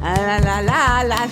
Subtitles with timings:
[0.00, 1.16] La la la la.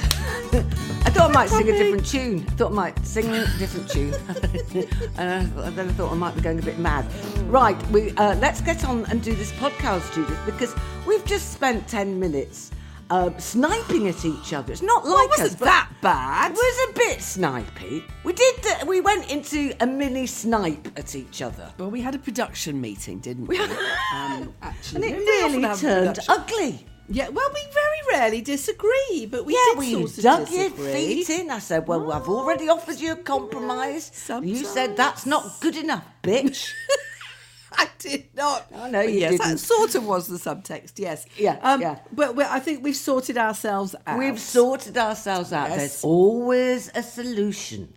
[1.06, 2.44] I thought I might sing a different tune.
[2.48, 4.12] I thought I might sing a different tune.
[5.18, 7.06] and then I thought I might be going a bit mad.
[7.44, 10.74] Right, we uh, let's get on and do this podcast, Judith, because
[11.06, 12.72] we've just spent ten minutes
[13.10, 14.72] um, sniping at each other.
[14.72, 16.50] It's not like it wasn't us, that bad.
[16.50, 18.02] It was a bit snipey.
[18.24, 18.56] We did.
[18.62, 22.80] The, we went into a mini snipe at each other, Well, we had a production
[22.80, 23.58] meeting, didn't we?
[24.14, 26.84] um, actually, and it nearly turned ugly.
[27.08, 30.50] Yeah, well, we very rarely disagree, but we Yeah, did well, you sort of dug
[30.50, 31.50] your feet in.
[31.50, 34.10] I said, well, I've already offered you a compromise.
[34.42, 36.72] You said that's not good enough, bitch.
[37.78, 38.66] I did not.
[38.74, 39.46] I know you yes, didn't.
[39.48, 40.94] that sort of was the subtext.
[40.96, 41.26] Yes.
[41.36, 41.98] Yeah, Um, yeah.
[42.12, 44.18] But I think we've sorted ourselves out.
[44.18, 45.68] We've sorted ourselves out.
[45.70, 45.78] Yes.
[45.78, 47.92] There's always a solution.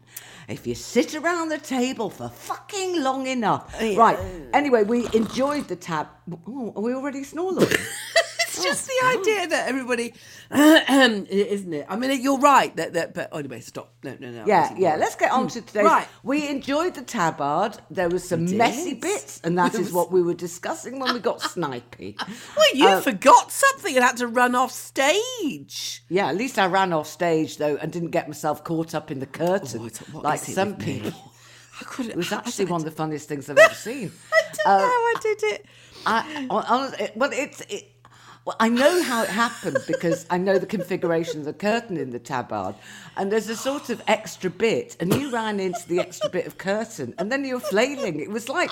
[0.49, 3.73] If you sit around the table for fucking long enough.
[3.79, 4.17] Right.
[4.51, 6.07] Anyway, we enjoyed the tab.
[6.47, 7.67] Oh, are we already snoring?
[8.59, 10.13] It's just the oh, idea that everybody,
[10.51, 11.85] um, isn't it?
[11.89, 12.75] I mean, you're right.
[12.75, 13.93] That, that but anyway, stop.
[14.03, 14.45] No, no, no.
[14.45, 14.95] Yeah, yeah.
[14.95, 15.47] Let's get on hmm.
[15.49, 15.83] to today.
[15.83, 16.07] Right.
[16.23, 17.77] We enjoyed the tabard.
[17.89, 21.39] There was some messy bits, and that is what we were discussing when we got
[21.39, 22.17] snipey.
[22.55, 26.03] Well, you Uh, forgot something and had to run off stage.
[26.09, 29.19] Yeah, at least I ran off stage though and didn't get myself caught up in
[29.19, 31.13] the curtain Oh, like some people.
[31.81, 32.07] I could.
[32.07, 34.11] It was actually one of the funniest things I've ever seen.
[34.33, 35.65] I don't uh, know how I did it.
[36.05, 37.61] I, hon- honestly, well, it's.
[37.61, 37.91] It,
[38.45, 42.11] well, I know how it happened because I know the configuration of the curtain in
[42.11, 42.75] the tabard,
[43.17, 46.57] and there's a sort of extra bit, and you ran into the extra bit of
[46.57, 48.19] curtain, and then you were flailing.
[48.19, 48.71] It was like,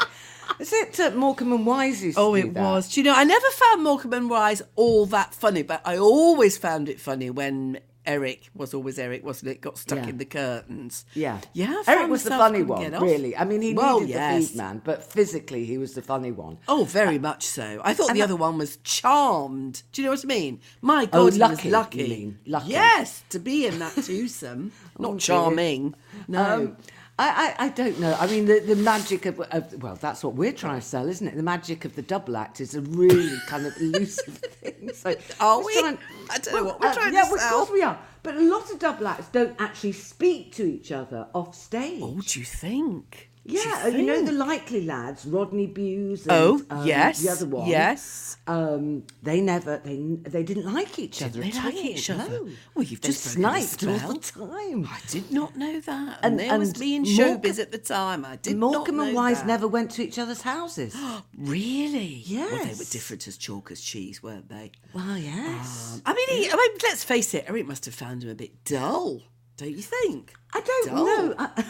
[0.59, 2.91] is it uh, Morecambe and Wise used Oh, it was.
[2.93, 6.57] Do you know, I never found Morecambe and Wise all that funny, but I always
[6.57, 9.61] found it funny when Eric was always Eric, wasn't it?
[9.61, 10.07] Got stuck Yeah.
[10.07, 11.05] in the curtains.
[11.13, 11.83] Yeah, Yeah.
[11.85, 13.35] Eric was the funny one, really.
[13.35, 14.41] I mean, he Well, needed yes.
[14.43, 16.57] the feed man, but physically he was the funny one.
[16.67, 17.81] Oh, very much so.
[17.83, 19.83] I thought the other one was charmed.
[19.91, 20.61] Do you know what I mean?
[20.81, 22.35] My God, Oh, he lucky, was lucky.
[22.45, 22.69] lucky.
[22.71, 24.71] Yes, to be in that twosome.
[24.97, 25.93] Not Oh, charming.
[26.27, 26.55] No.
[26.55, 26.77] Um,
[27.19, 28.15] I, I, I don't know.
[28.19, 31.27] I mean, the, the magic of, of, well, that's what we're trying to sell, isn't
[31.27, 31.35] it?
[31.35, 34.91] The magic of the double act is a really kind of elusive thing.
[34.93, 35.73] So Are we?
[35.79, 35.97] trying-
[36.29, 37.39] I don't know what we're uh, trying to yeah, well, sell.
[37.39, 37.99] Yeah, of course we are.
[38.23, 42.01] But a lot of double acts don't actually speak to each other off stage.
[42.03, 43.26] oh, do you think?
[43.49, 46.23] Yeah, uh, you, know the likely lads, Rodney Bewes.
[46.23, 47.67] And, Oh, um, yes, the other one.
[47.69, 48.35] yes.
[48.45, 51.39] Um, they never, they they didn't like each other.
[51.39, 52.29] they like all, each other?
[52.29, 52.49] no.
[52.75, 54.85] Well, you've They just the sniped all the time.
[54.91, 56.19] I did not know that.
[56.23, 58.25] And- And, there was and me in showbiz at the time.
[58.25, 59.47] I did Morecambe not know and Wise that.
[59.47, 60.93] never went to each other's houses.
[61.37, 62.23] Really?
[62.25, 62.51] Yes.
[62.51, 64.71] Well, they were different as chalk as cheese, weren't they?
[64.93, 66.01] well, yes.
[66.05, 68.63] I mean, he, I mean, let's face it, Eric must have found him a bit
[68.65, 69.21] dull,
[69.55, 70.33] don't you think?
[70.53, 71.05] I don't Dull.
[71.05, 71.35] know.
[71.39, 71.63] I,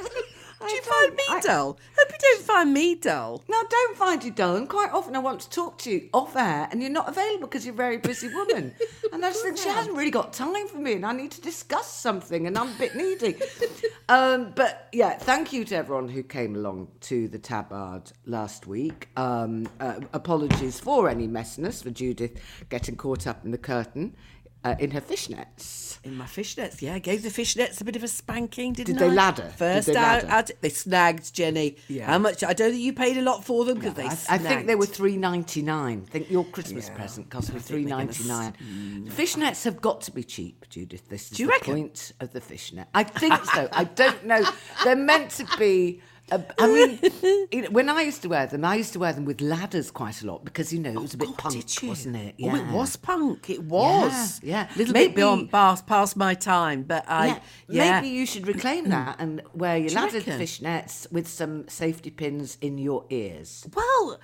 [0.70, 1.78] Do you find me I- dull?
[1.98, 3.42] Hope you don't find me dull.
[3.48, 4.56] No, I don't find you dull.
[4.56, 7.48] And quite often I want to talk to you off air and you're not available
[7.48, 8.74] because you're a very busy woman.
[9.12, 11.40] and I just think she hasn't really got time for me and I need to
[11.40, 13.36] discuss something and I'm a bit needy.
[14.08, 19.08] um, but yeah, thank you to everyone who came along to the Tabard last week.
[19.16, 24.14] Um, uh, apologies for any messiness for Judith getting caught up in the curtain
[24.64, 25.98] uh, in her fishnets.
[26.02, 29.02] In my fishnets, yeah, I gave the fishnets a bit of a spanking, didn't Did
[29.02, 29.08] I?
[29.08, 29.42] they ladder?
[29.42, 30.28] Did First they out, ladder?
[30.30, 31.76] out, they snagged Jenny.
[31.88, 32.06] Yeah.
[32.06, 32.42] How much?
[32.42, 34.04] I don't think you paid a lot for them because they.
[34.04, 36.04] I, I think they were three ninety nine.
[36.08, 38.54] I think your Christmas present cost me three ninety nine.
[38.58, 39.10] gonna.
[39.10, 41.08] Fishnets have got to be cheap, Judith.
[41.08, 41.74] This is you the reckon?
[41.74, 42.88] point of the fishnet.
[42.94, 43.68] I think so.
[43.72, 44.42] I don't know.
[44.84, 46.00] They're meant to be.
[46.30, 46.98] A, I mean,
[47.52, 49.90] you know, when I used to wear them, I used to wear them with ladders
[49.90, 52.34] quite a lot because you know it was a bit God, punk, wasn't it?
[52.42, 53.50] Oh, it was punk.
[53.50, 54.40] It was.
[54.42, 54.68] yeah.
[54.74, 57.26] A little Maybe- bit beyond past, past my time, but I.
[57.26, 57.38] Yeah,
[57.68, 58.00] Yeah.
[58.00, 62.58] maybe you should reclaim that and wear your Do you fishnets with some safety pins
[62.60, 63.66] in your ears.
[63.74, 64.20] Well,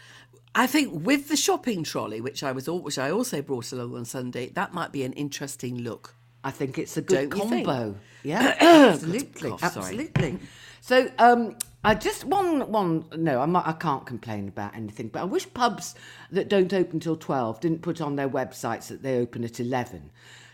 [0.55, 4.05] I think with the shopping trolley, which I was, which I also brought along on
[4.05, 6.14] Sunday, that might be an interesting look.
[6.43, 7.97] I think it's a good Don't combo.
[8.23, 10.38] Yeah, absolutely, absolutely.
[10.81, 13.05] So, um, I just one one.
[13.17, 15.94] No, I'm I can't complain about anything, but I wish pubs
[16.31, 20.11] that don't open till twelve didn't put on their websites that they open at eleven.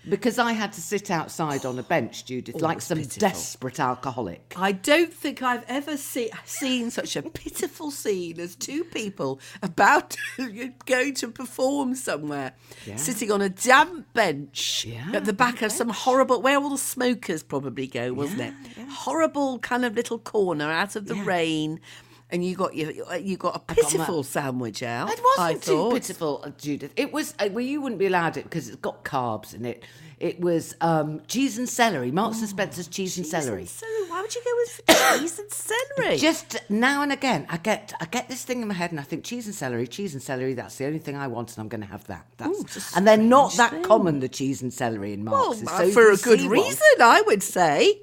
[0.08, 3.20] Because I had to sit outside on a bench, Judith, oh, like some pitiful.
[3.20, 4.54] desperate alcoholic.
[4.56, 10.10] I don't think I've ever see, seen such a pitiful scene as two people about
[10.36, 12.52] to go to perform somewhere,
[12.96, 16.78] sitting on a damp bench Yeah, at the back of some horrible, where all the
[16.78, 18.54] smokers probably go, wasn't it?
[18.88, 21.80] Horrible kind of little corner out of the rain.
[22.32, 25.10] And you got your, you got a pitiful sandwich out.
[25.12, 26.92] It wasn't too pitiful, uh, Judith.
[26.96, 29.84] It was uh, well, you wouldn't be allowed it because it's got carbs in it.
[30.18, 33.66] It was um, cheese and celery, Marks and Spencer's cheese, and Cheese and celery.
[33.66, 34.08] celery.
[34.08, 36.16] Why would you go with cheese and celery?
[36.16, 39.02] Just now and again, I get I get this thing in my head, and I
[39.02, 40.54] think cheese and celery, cheese and celery.
[40.54, 42.24] That's the only thing I want, and I'm going to have that.
[42.38, 43.82] That's, Ooh, and they're not that thing.
[43.82, 45.66] common, the cheese and celery in well, Marks.
[45.66, 47.98] uh, for a good reason, I would say.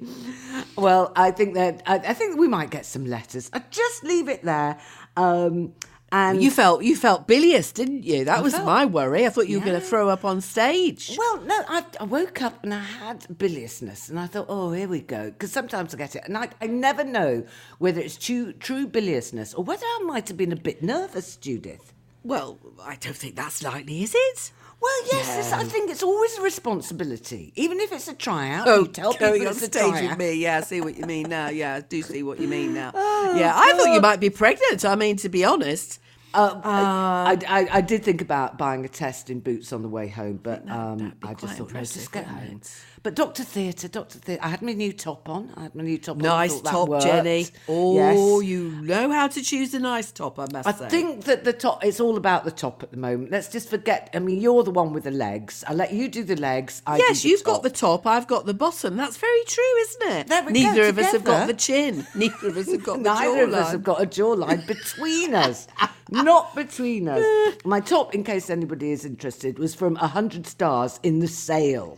[0.76, 3.50] Well, I think that I, I think we might get some letters.
[3.54, 4.80] I just leave it there.
[5.16, 5.74] Um,
[6.12, 8.26] and You felt you felt bilious, didn't you?
[8.26, 9.28] That was felt- my worry.
[9.28, 11.16] I thought you were going to throw up on stage.
[11.16, 14.88] Well, no, I, I woke up and I had biliousness, and I thought, oh, here
[14.88, 15.26] we go.
[15.26, 17.44] Because sometimes I get it, and I, I never know
[17.78, 21.94] whether it's true, true biliousness or whether I might have been a bit nervous, Judith.
[22.24, 24.52] Well, I don't think that's likely, is it?
[24.82, 28.68] Well, yes, it's, I think it's always a responsibility, even if it's a tryout.
[28.68, 30.10] Oh, you tell people it's a stage tryout.
[30.12, 30.34] with me.
[30.36, 31.50] Yeah, I see what you mean now.
[31.50, 32.92] Yeah, I do see what you mean now.
[32.96, 34.86] yeah, I thought you might be pregnant.
[34.86, 36.00] I mean, to be honest.
[36.32, 40.08] Uh, I, I, I did think about buying a test in Boots on the way
[40.08, 42.62] home, but um, I just thought, no, just get home.
[43.02, 45.52] But Doctor Theatre, Doctor Theatre, I had my new top on.
[45.56, 46.22] I had my new top on.
[46.24, 47.04] Nice thought that top.
[47.04, 47.48] Jenny.
[47.68, 48.48] Oh, yes.
[48.48, 50.90] you know how to choose a nice top, I must I say.
[50.90, 53.32] think that the top, it's all about the top at the moment.
[53.32, 54.10] Let's just forget.
[54.14, 55.64] I mean, you're the one with the legs.
[55.68, 56.82] I'll let you do the legs.
[56.86, 58.98] I Yes, the you've got the top, I've got the bottom.
[58.98, 60.28] That's very true, isn't it?
[60.28, 62.06] There we go, Neither of us have got the chin.
[62.16, 65.68] Neither of us have got the Neither of us have got a jawline between us.
[66.12, 67.56] Not between us.
[67.66, 71.98] My top, in case anybody is interested, was from 100 stars in the sale.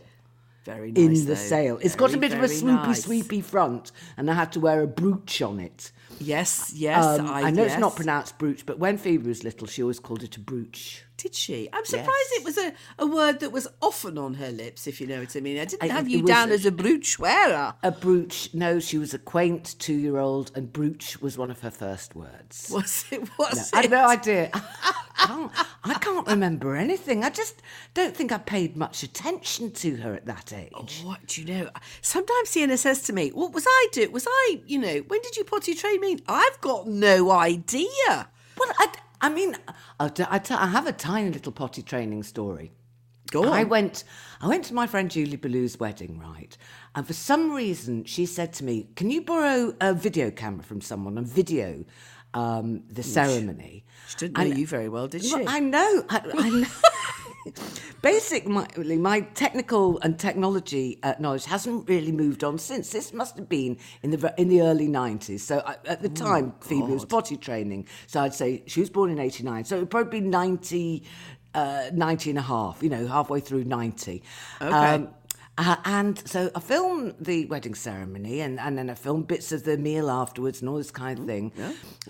[0.64, 1.04] Very nice.
[1.04, 1.34] in the though.
[1.34, 1.78] sale.
[1.82, 3.04] It's got a bit of a very swoopy, nice.
[3.04, 5.90] sweepy front, and I had to wear a brooch on it.
[6.20, 7.04] Yes, yes.
[7.04, 9.98] Um, I, I, know it's not pronounced brooch, but when Phoebe was little, she always
[9.98, 11.04] called it a brooch.
[11.22, 11.68] Did she?
[11.72, 12.40] I'm surprised Yes.
[12.40, 15.36] it was a, a word that was often on her lips, if you know what
[15.36, 15.56] I mean.
[15.56, 17.74] I didn't I- have you down a- as a brooch wearer.
[17.84, 21.60] A brooch, no, she was a quaint two year old, and brooch was one of
[21.60, 22.70] her first words.
[22.74, 23.20] Was it?
[23.38, 23.82] Was I it?
[23.82, 24.50] had no idea.
[24.52, 25.52] I can't,
[25.84, 27.22] I can't remember anything.
[27.22, 27.62] I just
[27.94, 30.72] don't think I paid much attention to her at that age.
[31.04, 31.70] Oh, what do you know?
[32.00, 34.10] Sometimes Sienna says to me, "What was I do?
[34.10, 37.86] Was I, you know, when did you potty train me?" I've got no idea.
[38.58, 38.92] Well, I,
[39.22, 39.56] I mean,
[40.00, 42.72] I'll t- I, t- I have a tiny little potty training story.
[43.30, 43.52] Go on.
[43.52, 44.04] I went,
[44.42, 46.54] I went to my friend Julie Ballew's wedding, right?
[46.94, 50.80] And for some reason, she said to me, "Can you borrow a video camera from
[50.82, 51.84] someone and video
[52.34, 55.34] um, the ceremony?" She didn't know And- you very well, did she?
[55.34, 56.04] Well, I know.
[56.10, 56.66] I, I know.
[58.02, 62.90] Basic, my, my technical and technology uh, knowledge hasn't really moved on since.
[62.90, 65.44] This must have been in the in the early nineties.
[65.44, 67.86] So I, at the Oh, time, Phoebe was potty training.
[68.06, 69.64] So I'd say she was born in eighty nine.
[69.64, 71.04] So it'd probably be 90,
[71.54, 72.82] uh, 90 and a half.
[72.82, 74.22] You know, halfway through ninety.
[74.60, 75.06] Okay.
[75.58, 79.64] Uh, and so I filmed the wedding ceremony and, and then I filmed bits of
[79.64, 81.52] the meal afterwards and all this kind of thing.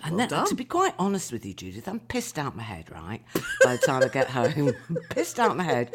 [0.04, 0.46] And then, done.
[0.46, 3.20] to be quite honest with you, Judith, I'm pissed out my head, right?
[3.64, 4.72] By the time I get home,
[5.10, 5.92] pissed out my head.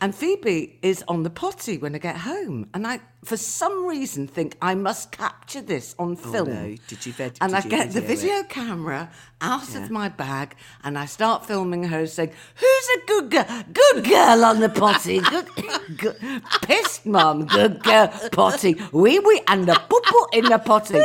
[0.00, 2.68] And Phoebe is on the potty when I get home.
[2.72, 6.48] And I, for some reason, think I must capture this on film.
[6.48, 6.76] Oh, no.
[6.86, 8.48] Did you vid- And did I you get the video it?
[8.48, 9.10] camera
[9.40, 10.54] out of my bag
[10.84, 13.64] and I start filming her saying, Who's a good girl?
[13.72, 15.18] Good girl on the potty.
[15.18, 15.48] Good,
[15.96, 16.16] good
[16.62, 18.76] pissed mum, good girl, potty.
[18.92, 21.00] Wee wee and the poo poo in the potty.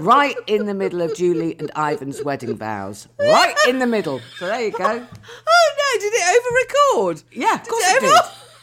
[0.00, 3.08] Right in the middle of Julie and Ivan's wedding vows.
[3.20, 4.20] Right in the middle.
[4.38, 5.06] So there you go.
[5.54, 6.00] Oh no!
[6.00, 7.22] Did it over-record?
[7.32, 8.10] Yeah, of Did course it it did.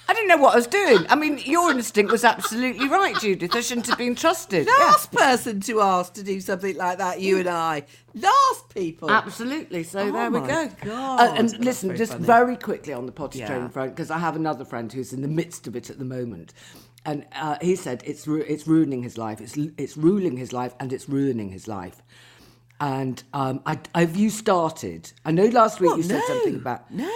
[0.10, 1.06] Over- I didn't know what I was doing.
[1.10, 3.56] I mean, your instinct was absolutely right, Judith.
[3.56, 4.66] I shouldn't have been trusted.
[4.68, 4.86] Yeah.
[4.86, 7.84] Last person to ask to do something like that, you and I.
[8.16, 9.12] Last people.
[9.12, 9.84] Absolutely.
[9.84, 10.70] So Oh there we go.
[10.84, 11.20] God.
[11.20, 12.26] Uh, and That's listen, very just funny.
[12.26, 13.48] very quickly on the potty Yeah.
[13.48, 16.06] training front, because I have another friend who's in the midst of it at the
[16.06, 16.54] moment,
[17.06, 19.40] and uh, he said it's ru- it's ruining his life.
[19.42, 22.02] It's it's ruling his life, and it's ruining his life.
[22.82, 25.12] And um, I, have you started?
[25.26, 25.98] I know last week What?
[25.98, 26.90] you said no, something about.
[26.90, 27.12] no,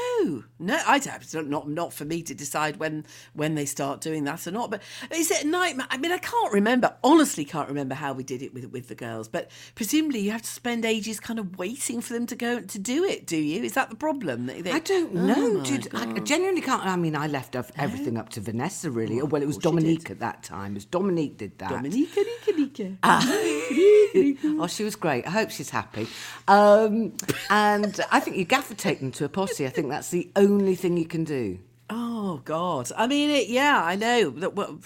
[0.60, 0.80] no.
[0.88, 1.50] I don't.
[1.50, 4.72] Not not for me to decide when when they start doing that or not.
[4.72, 4.82] But
[5.14, 5.88] is it a nightmare?
[5.90, 6.96] I mean, I can't remember.
[7.04, 9.28] Honestly, can't remember how we did it with with the girls.
[9.28, 12.80] But presumably, you have to spend ages kind of waiting for them to go to
[12.80, 13.26] do it.
[13.28, 13.64] Do you?
[13.64, 14.46] Is that the problem?
[14.48, 15.54] They- they- I don't Oh know.
[15.60, 15.88] my Jude.
[15.94, 16.86] I genuinely can't.
[16.86, 19.22] I mean, I left ev- everything up to Vanessa, really.
[19.22, 19.64] well, it was did.
[19.64, 20.72] Dominique at that time.
[20.72, 21.70] It was Dominique did that.
[21.70, 22.98] Dominica, Nika, Nika.
[24.60, 25.26] oh, she was great.
[25.28, 26.08] I hope she's happy.
[26.48, 27.14] Um,
[27.50, 29.66] and I think you gaffer take them to a potty.
[29.66, 31.60] I think that's the only thing you can do.
[31.90, 32.90] Oh, Oh God!
[32.98, 34.32] I mean, it, yeah, I know.
[34.32, 34.80] That- well,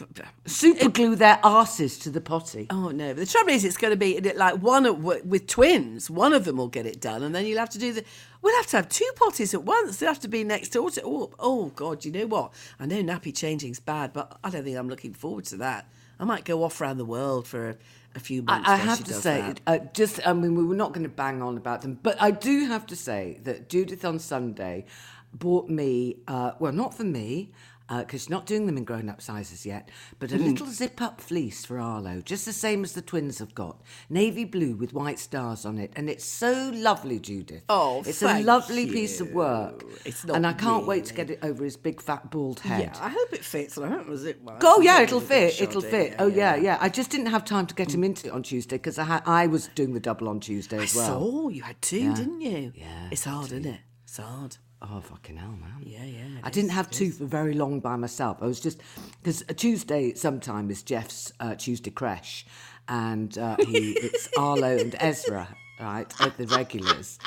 [0.46, 2.68] Super glue their asses to the potty.
[2.70, 3.10] Oh no!
[3.14, 6.10] But the trouble is, it's going to be like one with twins.
[6.10, 8.04] One of them will get it done, and then you'll have to do the.
[8.42, 9.98] We'll have to have two potties at once.
[9.98, 11.02] They'll have to be next door to.
[11.06, 12.04] Oh, oh God!
[12.04, 12.54] You know what?
[12.82, 15.88] I know nappy changing's bad, but I don't think I'm looking forward to that.
[16.20, 17.76] I might go off around the world for a,
[18.16, 18.68] a few months.
[18.68, 21.42] I, I have to say, uh, just I mean, we were not going to bang
[21.42, 24.86] on about them, but I do have to say that Judith on Sunday
[25.34, 27.52] bought me, uh, well, not for me.
[27.90, 29.90] Because she's not doing them in grown-up sizes yet,
[30.20, 30.44] but a Hmm.
[30.44, 34.76] little zip-up fleece for Arlo, just the same as the twins have got, navy blue
[34.76, 37.64] with white stars on it, and it's so lovely, Judith.
[37.70, 39.86] Oh, it's a lovely piece of work.
[40.04, 42.92] It's not and I can't wait to get it over his big fat bald head.
[42.94, 43.78] Yeah, I hope it fits.
[43.78, 44.42] and I hope it was it.
[44.62, 45.62] Oh yeah, it'll fit.
[45.62, 46.12] It'll fit.
[46.12, 48.44] yeah, oh yeah, yeah, I just didn't have time to get him into it on
[48.44, 51.20] Tuesday because I had I was doing the double on Tuesday I as well.
[51.22, 52.74] saw you had two, didn't you?
[52.76, 53.80] Yeah, It's hard, isn't it?
[54.04, 54.58] It's hard.
[54.82, 55.82] Oh fucking hell, man!
[55.84, 58.38] Yeah, yeah, I didn't have two for very long by myself.
[58.42, 58.80] I was just
[59.24, 62.46] because Tuesday sometime is Jeff's uh, Tuesday crash,
[62.88, 65.48] and uh, he it's Arlo and Ezra,
[65.80, 67.18] right, at the regulars.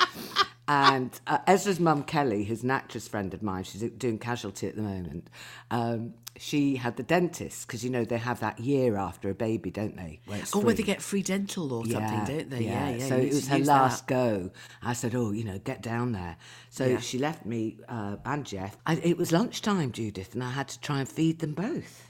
[0.67, 4.77] And uh, Ezra's mum, Kelly, who's an actress friend of mine, she's doing Casualty at
[4.77, 5.29] the moment.
[5.69, 9.69] Um, she had the dentist because you know they have that year after a baby,
[9.69, 10.19] don't they?
[10.25, 12.63] Where Oh, where they get free dental or something, don't they?
[12.63, 13.07] Yeah, yeah.
[13.07, 14.13] So it was her last that.
[14.15, 14.51] go.
[14.81, 16.37] I said, "Oh, you know, get down there."
[16.71, 16.99] So Yeah.
[16.99, 18.75] she left me uh, and Jeff.
[18.87, 22.07] I, it was lunchtime, Judith, and I had to try and feed them both.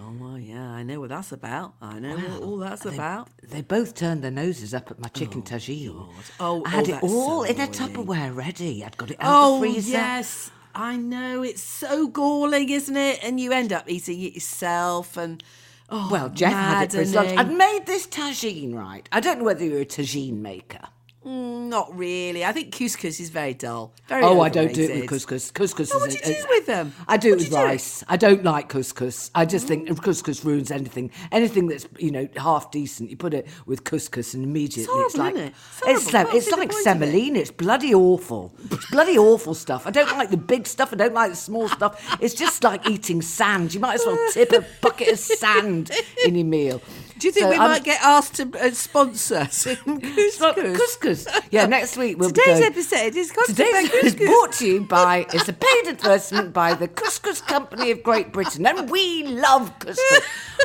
[0.00, 1.74] Oh, well, yeah, I know what that's about.
[1.82, 3.28] I know what all that's They- about.
[3.42, 6.08] They both turned their noses up at my chicken tagine.
[6.40, 7.66] Oh, I had oh, it all so in a.
[7.66, 8.84] Tupperware ready.
[8.84, 9.90] I'd got it out Oh, the freezer.
[9.90, 10.50] yes.
[10.74, 11.42] I know.
[11.42, 13.20] It's so galling, isn't it?
[13.22, 15.42] And you end up eating it yourself and.
[15.90, 17.36] Oh, Well, Jeff had it for his lunch.
[17.36, 19.06] I'd made this tagine right.
[19.12, 20.88] I don't know whether you're a tagine maker.
[21.26, 22.44] Mm, not really.
[22.44, 23.92] I think couscous is very dull.
[24.08, 25.52] Very Oh, I don't do it with couscous.
[25.52, 26.92] Couscous Oh, is what do you do with them?
[27.06, 27.56] I do it What do with do?
[27.56, 28.02] rice.
[28.08, 29.30] I don't like couscous.
[29.34, 31.12] I just think couscous ruins anything.
[31.30, 35.34] Anything that's you know half decent, you put it with couscous and immediately horrible, like
[35.36, 35.54] isn't it?
[35.86, 36.82] It's it's like, it's like of it.
[36.82, 37.38] semolina.
[37.38, 38.52] It's bloody awful.
[38.70, 39.86] It's bloody awful stuff.
[39.86, 40.92] I don't like the big stuff.
[40.92, 42.16] I don't like the small stuff.
[42.20, 43.74] It's just like eating sand.
[43.74, 45.92] You might as well tip a bucket of sand
[46.26, 46.82] in your meal.
[47.22, 50.76] Do you think So we I'm- might get asked to uh, sponsor some couscous?
[50.76, 51.28] Couscous.
[51.52, 55.24] Yeah, next week we'll Today's be going, episode is Today's is brought to you by
[55.32, 60.20] it's a paid advertisement by the Couscous Company of Great Britain, and we love couscous.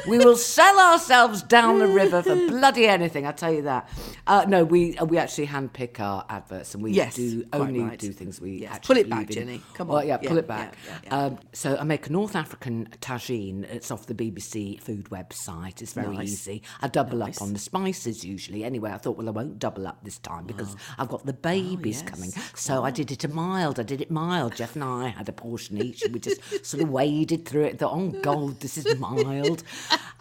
[0.07, 3.27] we will sell ourselves down the river for bloody anything.
[3.27, 3.87] I tell you that.
[4.25, 7.99] Uh, no, we uh, we actually handpick our adverts, and we Yes, do only right.
[7.99, 9.29] do things we Yes, actually pull it back.
[9.29, 9.61] Jenny.
[9.75, 10.07] Come Well, on.
[10.07, 10.73] yeah, Yeah, pull it back.
[10.87, 11.15] yeah, yeah.
[11.25, 13.63] Um, so I make a North African tagine.
[13.71, 15.83] It's off the BBC food website.
[15.83, 16.29] It's very Nice.
[16.29, 16.46] easy.
[16.81, 17.37] I double Nice.
[17.37, 18.63] up on the spices usually.
[18.63, 22.01] Anyway, I thought, well, I won't double up this time because I've got the babies
[22.01, 22.05] Oh.
[22.05, 22.31] yes, coming.
[22.55, 23.79] So I did it a mild.
[23.79, 24.55] I did it mild.
[24.55, 27.79] Jeff and I had a portion each, and we just sort of waded through it.
[27.79, 29.63] Thought, oh God, this is mild.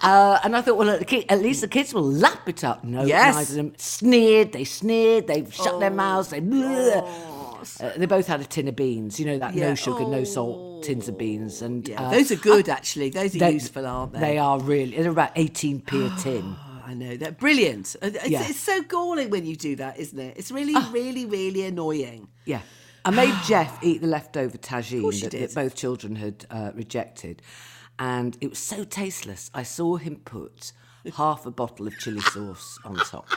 [0.02, 2.84] Uh, and I thought, well, at, at least the kids will lap it up.
[2.84, 3.34] No, Yes.
[3.34, 4.52] neither of them sneered.
[4.52, 5.26] They sneered.
[5.26, 6.28] They shut their mouths.
[6.28, 6.40] They.
[7.80, 9.70] Uh, they both had a tin of beans, you know that Yeah.
[9.70, 13.10] no sugar, no salt tins of beans, and Yeah, uh, those are good actually.
[13.10, 14.20] Those are useful, aren't they?
[14.20, 14.96] They are really.
[14.96, 16.56] They're about eighteen p a tin.
[16.58, 17.96] Oh, I know they're brilliant.
[18.00, 18.42] Uh, It's, Yeah.
[18.44, 18.50] Ah.
[18.50, 20.36] it's so galling when you do that, isn't it?
[20.36, 22.28] It's really, really, really annoying.
[22.44, 22.60] Yeah.
[23.04, 27.42] I made Jeff eat the leftover tagine that, that both children had uh, rejected.
[27.98, 29.50] And it was so tasteless.
[29.54, 30.72] I saw him put
[31.16, 33.28] half a bottle of chili sauce on top.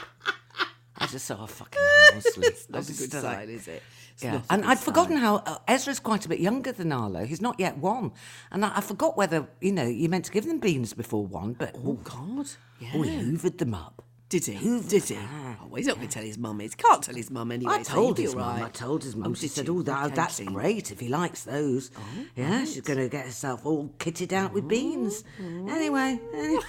[0.98, 1.80] I just thought, oh, fucking
[2.12, 2.42] honestly.
[2.68, 3.82] Not a good sign, is it?
[4.22, 7.24] Yeah, and I'd forgotten how uh, Ezra's quite a bit younger than Arlo.
[7.24, 8.12] He's not yet one,
[8.50, 11.54] and I, I forgot whether you know you meant to give them beans before one,
[11.54, 12.46] but Oh God!
[12.80, 12.90] Yeah.
[12.94, 14.02] oh, he hoovered them up.
[14.28, 14.54] Did he?
[14.54, 15.14] Hoovered Did he?
[15.16, 15.56] them.
[15.60, 16.60] Oh, he's not going to tell his mum.
[16.60, 17.74] He can't tell his mum anyway.
[17.74, 18.62] I so told his all mum.
[18.62, 19.32] I told his mum.
[19.32, 19.78] Oh, she said, you?
[19.78, 21.90] "Oh, that, Okay, that's great if he likes those."
[22.36, 25.24] yeah, she's going to get herself all kitted out with beans.
[25.40, 26.62] Anyway, anyway.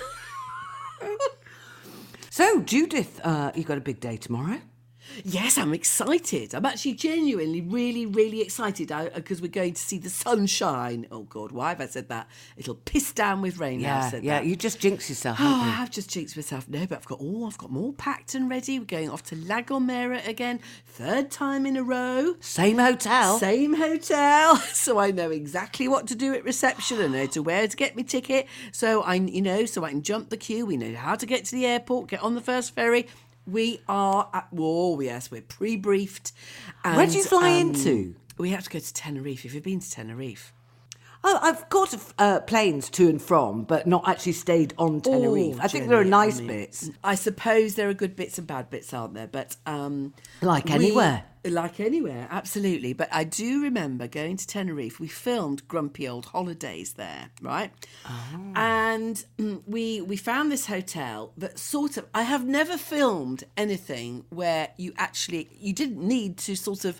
[2.30, 4.60] so Judith, uh, you got a big day tomorrow.
[5.24, 6.54] Yes, I'm excited.
[6.54, 11.08] I'm actually genuinely, really, really excited uh, because we're going to see the sunshine.
[11.12, 12.28] Oh God, why have I said that?
[12.58, 13.80] It'll piss down with rain.
[13.80, 14.40] Yeah, yeah.
[14.40, 14.46] that.
[14.46, 15.38] You just jinx yourself.
[15.40, 15.72] Oh, haven't I you?
[15.74, 16.68] have just jinxed myself.
[16.68, 17.46] No, but I've got all.
[17.46, 18.80] I've got more packed and ready.
[18.80, 22.36] We're going off to La Gomera again, third time in a row.
[22.40, 23.38] Same hotel.
[23.38, 27.00] Same hotel, so I know exactly what to do at reception.
[27.00, 30.02] I know to where to get my ticket, so I, you know, so I can
[30.02, 30.66] jump the queue.
[30.66, 33.08] We know how to get to the airport, get on the first ferry.
[33.48, 35.02] We are at war.
[35.02, 36.32] yes, we're pre-briefed.
[36.84, 38.16] Where do you fly um, into?
[38.38, 39.44] We have to go to Tenerife.
[39.44, 40.54] Have you been to Tenerife?
[41.24, 45.58] Oh, I've caught uh, planes to and from, but not actually stayed on Tenerife.
[45.60, 46.90] Oh, I think there are Jenny, I nice mean, bits.
[47.04, 49.28] I suppose there are good bits and bad bits, aren't there?
[49.28, 51.26] But um, Like we- anywhere.
[51.46, 52.94] like anywhere, absolutely.
[52.94, 55.00] But I do remember going to Tenerife.
[55.00, 57.72] We filmed Grumpy Old Holidays there, right?
[58.08, 58.54] Oh.
[58.56, 62.08] And mm, we we found this hotel that sort of.
[62.16, 67.00] I have never filmed anything where you actually you didn't need to sort of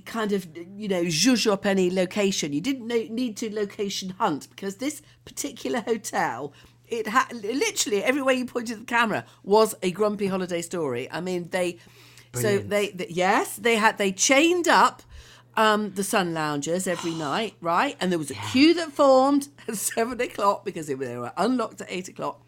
[0.00, 2.52] kind of you know zhuzh up any location.
[2.52, 6.52] You didn't need to location hunt because this particular hotel.
[6.86, 11.10] It had literally everywhere you pointed the camera was a grumpy holiday story.
[11.10, 11.78] I mean, they
[12.34, 15.02] so they, th yes, they had they chained up
[15.56, 17.96] um, the sun loungers every night, right?
[18.00, 21.32] And there was a queue that formed at seven o'clock because they were, they were
[21.36, 22.40] unlocked at eight o'clock.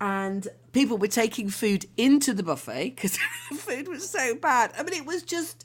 [0.00, 3.18] And people were taking food into the buffet because
[3.50, 4.72] the food was so bad.
[4.78, 5.64] I mean, it was just,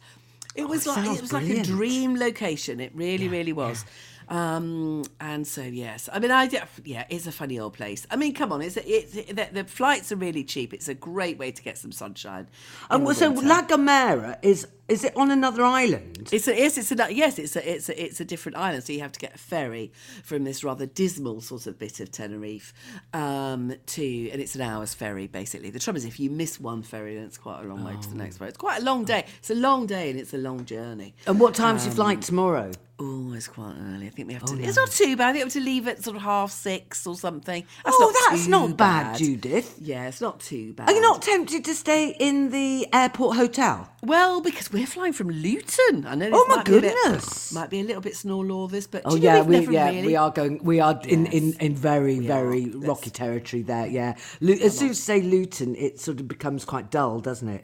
[0.56, 2.80] it was it like it was like a dream location.
[2.80, 3.86] It really, really was.
[4.30, 6.50] Um, and so yes, I mean, I
[6.86, 8.08] yeah, it's a funny old place.
[8.10, 10.74] I mean, come on, it's, it's the, the flights are really cheap.
[10.74, 12.48] It's a great way to get some sunshine.
[12.90, 13.30] And Um, so.
[13.32, 16.30] La Gomera is is it on another island?
[16.32, 18.84] It's a, yes, it's a yes, it's a it's a it's a different island.
[18.84, 19.92] So you have to get a ferry
[20.24, 22.74] from this rather dismal sort of bit of Tenerife
[23.14, 25.70] um, to, and it's an hour's ferry basically.
[25.70, 28.10] The trouble is, if you miss one ferry, then it's quite a long way to
[28.10, 28.50] the next ferry.
[28.50, 29.26] It's quite a long day.
[29.40, 31.16] It's a long day and it's a long journey.
[31.28, 32.72] And what time's your Um, flight tomorrow?
[33.00, 34.06] Oh, it's quite early.
[34.06, 34.54] I think we have to.
[34.54, 35.30] Oh, It's not too bad.
[35.30, 37.66] I think we have to leave at sort of half six or something.
[37.84, 39.78] That's oh, not that's not bad, Judith.
[39.82, 40.90] Yeah, it's not too bad.
[40.90, 43.90] Are you not tempted to stay in the airport hotel?
[44.04, 46.06] Well, because we're flying from Luton.
[46.06, 46.30] I know.
[46.34, 47.54] Oh, my might be bit- goodness.
[47.54, 49.90] might be a little bit snorlaw this, but Oh do you know yeah, we yeah
[49.90, 50.08] really...
[50.08, 50.64] we are going.
[50.64, 51.56] We are in in, Yes.
[51.58, 52.80] in very very are.
[52.88, 53.88] rocky territory there.
[53.88, 57.64] Yeah, as soon as you say Luton, it sort of becomes quite dull, doesn't it?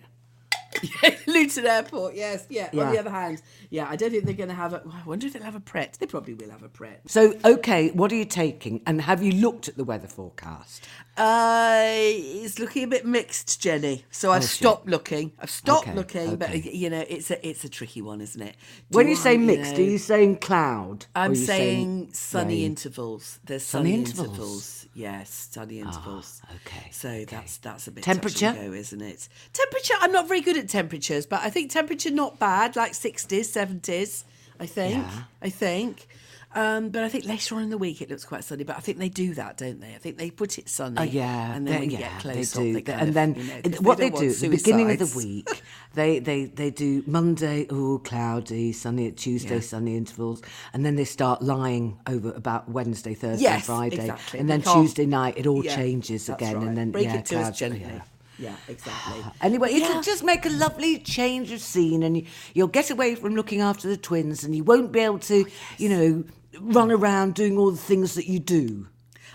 [1.27, 2.15] Luton Airport.
[2.15, 2.69] Yes, yeah.
[2.71, 2.83] Yeah.
[2.83, 5.33] On the other hand, yeah, I don't think they're going to have I wonder if
[5.33, 5.97] they'll have a Pret.
[5.99, 7.01] They probably will have a Pret.
[7.07, 8.81] So okay, what are you taking?
[8.85, 10.88] And have you looked at the weather forecast?
[11.17, 14.05] Uh, it's looking a bit mixed, Jenny.
[14.09, 14.51] So I've Oh, shit.
[14.51, 15.33] stopped looking.
[15.39, 18.55] I've stopped Okay, looking, but you know, it's a it's a tricky one, isn't it?
[18.89, 21.07] When Do you say mixed, know- are you saying cloud?
[21.15, 22.65] I'm you saying sunny rain?
[22.67, 23.39] intervals.
[23.45, 24.29] There's Sunny sunny, intervals?
[24.29, 24.78] Intervals.
[24.93, 26.41] Yes, study intervals.
[26.46, 27.25] Ah, okay, So okay.
[27.25, 28.53] that's that's a bit Temperature?
[28.53, 29.29] go, isn't it?
[29.53, 29.93] Temperature.
[30.01, 34.24] I'm not very good at temperatures, but I think temperature not bad, like 60s, 70s.
[34.60, 35.05] I think.
[35.05, 35.24] Yeah.
[35.41, 36.08] I think.
[36.55, 38.63] Um, but I think later on in the week it looks quite sunny.
[38.63, 39.93] But I think they do that, don't they?
[39.93, 40.95] I think they put it sunny.
[40.97, 42.81] Oh yeah, and then they- yeah, get close they do.
[42.81, 45.13] they and of, then you know, what they, don't do at the beginning of the
[45.17, 45.62] week,
[45.93, 49.07] they they they do Monday, oh cloudy, sunny.
[49.09, 49.62] at Tuesday, Yeah.
[49.62, 50.41] sunny intervals,
[50.73, 54.39] and then they start lying over about Wednesday, Thursday, Yes, Friday, exactly.
[54.39, 56.67] and then Tuesday night it all Yeah, changes again, right.
[56.67, 57.81] and then break yeah, it to us gently.
[57.81, 58.01] yeah.
[58.39, 59.21] Yeah, exactly.
[59.41, 63.35] Anyway, it'll just make a lovely change of scene, and you, you'll get away from
[63.35, 65.45] looking after the twins, and you won't be able to,
[65.77, 66.23] you know,
[66.59, 68.88] run around doing all the things that you do.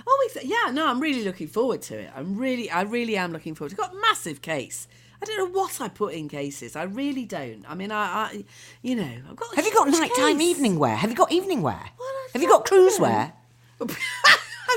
[0.07, 0.71] Oh, yeah.
[0.73, 2.11] No, I'm really looking forward to it.
[2.15, 3.73] I'm really, I really am looking forward.
[3.73, 3.81] it.
[3.81, 4.87] I've got a massive case.
[5.23, 6.77] I don't know what I put in cases.
[6.77, 7.65] I really don't.
[7.67, 8.45] I mean, I, I
[8.83, 9.53] you know, I've got.
[9.53, 10.47] a Have you got nighttime case.
[10.49, 10.97] evening wear?
[10.97, 11.81] Have you got evening wear?
[11.81, 13.33] I Have you got cruise wear?
[13.81, 13.89] I've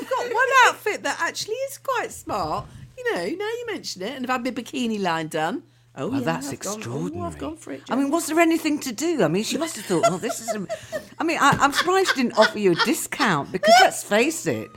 [0.10, 2.66] got one outfit that actually is quite smart.
[2.98, 5.64] You know, now you mention it, and I've had my bikini line done.
[6.00, 7.28] Oh, Well, yeah, that's I've gone- oh, extraordinary.
[7.28, 7.82] I've gone for it.
[7.90, 9.24] I mean, was there anything to do?
[9.24, 10.50] I mean, she must have thought, well, this is.
[10.56, 10.68] A...
[11.20, 14.70] I mean, I, I'm surprised she didn't offer you a discount because let's face it,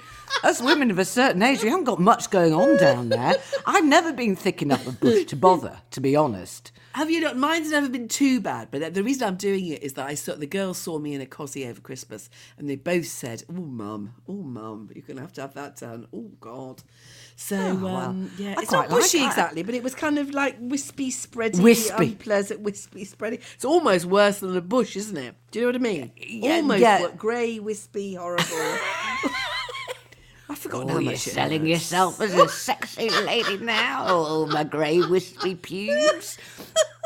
[0.42, 3.34] as women of a certain age, we haven't got much going on down there.
[3.66, 6.72] I've never been thick enough of bush to bother, to be honest.
[6.94, 7.36] Have you not?
[7.36, 10.34] Mine's never been too bad, but the reason I'm doing it is that I saw
[10.34, 12.28] the girls saw me in a cosy over Christmas,
[12.58, 16.08] and they both said, "Oh, mum, oh, mum, you're gonna have to have that done."
[16.12, 16.82] Oh God.
[17.42, 19.26] So Oh, well, um, yeah, I it's not quite like bushy that.
[19.28, 21.94] exactly, but it was kind of like wispy, spready, Wispy.
[22.12, 23.40] unpleasant, wispy, spready.
[23.54, 25.34] It's almost worse than a bush, isn't it?
[25.50, 26.12] Do you know what I mean?
[26.18, 27.08] Yeah, almost yeah.
[27.16, 28.44] grey, wispy, horrible.
[30.50, 31.70] I forgot how Oh, you're much selling hurts.
[31.70, 34.04] yourself as a sexy lady now.
[34.08, 36.36] Oh, my grey wispy pubes.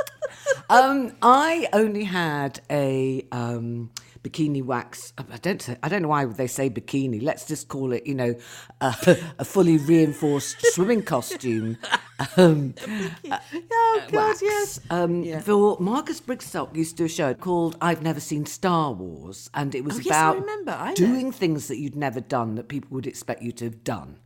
[0.69, 3.91] um, I only had a um,
[4.25, 5.13] bikini wax.
[5.19, 5.61] I don't.
[5.63, 7.23] say- I don't know why they say bikini.
[7.23, 8.35] Let's just call it, you know,
[8.81, 8.95] a,
[9.39, 11.77] a fully reinforced swimming costume.
[12.37, 12.75] Um,
[13.31, 14.43] Oh God, wax.
[14.43, 14.81] yes.
[14.91, 15.41] Um, Yeah.
[15.41, 19.75] For Marcus Brigstocke used to do a show called "I've Never Seen Star Wars," and
[19.75, 20.73] it was Oh, yes, I about remember.
[20.73, 24.19] I doing things that you'd never done that people would expect you to have done.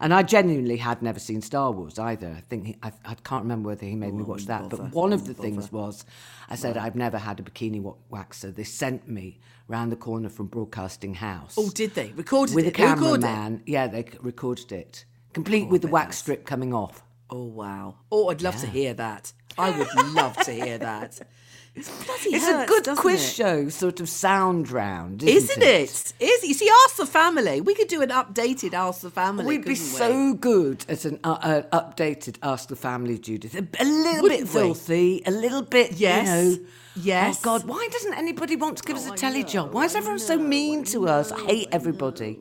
[0.00, 2.34] And I genuinely had never seen Star Wars either.
[2.36, 4.62] I think he, I, I can't remember whether he made me watch that.
[4.62, 4.76] bother.
[4.84, 6.04] But one of Oh, the things was,
[6.50, 9.96] I said I've never had a bikini wa- wax, so they sent me round the
[9.96, 11.54] corner from Broadcasting House.
[11.56, 12.76] Oh, did they recorded with a it?
[12.76, 13.60] Who recorded it?
[13.66, 17.02] Yeah, they recorded it, complete oh, with the wax strip coming off.
[17.30, 17.96] Oh wow!
[18.12, 19.32] Oh, I'd love to hear that.
[19.56, 21.20] I would love to hear that.
[21.76, 23.34] It's a good quiz it?
[23.34, 26.12] show, sort of sound round, isn't, Isn't it?
[26.20, 27.60] Is you see, ask the family.
[27.60, 29.44] We could do an updated ask the family.
[29.44, 29.98] We'd be couldn't we?
[29.98, 33.54] so good at an uh, uh, updated Ask the Family, Judith.
[33.56, 34.60] A, a little Wouldn't bit we?
[34.60, 36.26] filthy, a little bit, Yes.
[36.28, 36.66] you know.
[36.96, 37.38] Yes.
[37.40, 39.72] Oh, God, why doesn't anybody want to give us Oh, a I telly know, job?
[39.74, 41.32] Why is everyone so mean to us?
[41.32, 42.38] I know, hate everybody.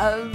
[0.00, 0.34] Um,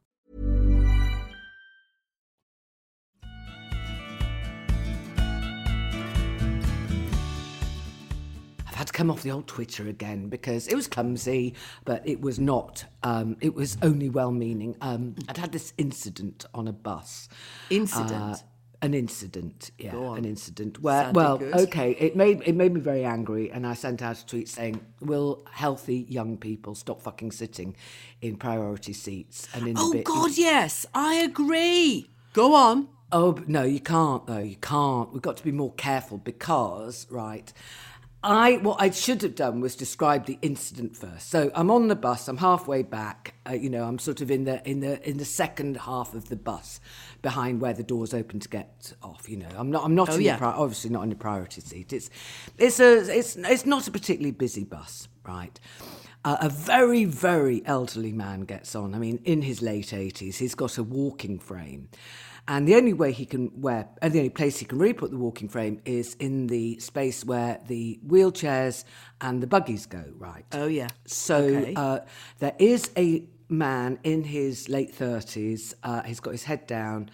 [8.81, 11.53] had to come off the old Twitter again because it was clumsy,
[11.85, 12.83] but it was not.
[13.03, 14.75] Um, it was only well-meaning.
[14.81, 17.29] Um, I'd had this incident on a bus.
[17.69, 18.11] Incident?
[18.11, 18.35] Uh,
[18.81, 20.81] an incident, yeah, an incident.
[20.81, 21.53] Where, Sounded well, good.
[21.53, 24.83] okay, it made it made me very angry, and I sent out a tweet saying,
[24.99, 27.75] "Will healthy young people stop fucking sitting
[28.23, 32.09] in priority seats and in Oh bit?" God, yes, I agree.
[32.33, 32.87] Go on.
[33.11, 34.39] Oh no, you can't though.
[34.39, 35.13] You can't.
[35.13, 37.53] We've got to be more careful because, right?
[38.23, 41.29] I what I should have done was describe the incident first.
[41.29, 42.27] So I'm on the bus.
[42.27, 43.33] I'm halfway back.
[43.49, 46.29] Uh, you know, I'm sort of in the in the in the second half of
[46.29, 46.79] the bus,
[47.23, 49.27] behind where the doors open to get off.
[49.27, 50.37] You know, I'm not I'm not Oh, in yeah.
[50.37, 51.93] the obviously not in the priority seat.
[51.93, 52.11] It's
[52.59, 55.59] it's a it's it's not a particularly busy bus, right?
[56.23, 58.93] Uh, a very, very elderly man gets on.
[58.93, 61.89] I mean, in his late 80s, he's got a walking frame.
[62.47, 65.11] And the only way he can wear, and the only place he can really put
[65.11, 68.83] the walking frame is in the space where the wheelchairs
[69.21, 70.43] and the buggies go, right?
[70.51, 70.87] Oh yeah.
[71.05, 71.73] So Okay.
[71.75, 71.99] uh,
[72.39, 75.73] there is a man in his late 30s.
[75.83, 77.09] Uh, he's got his head down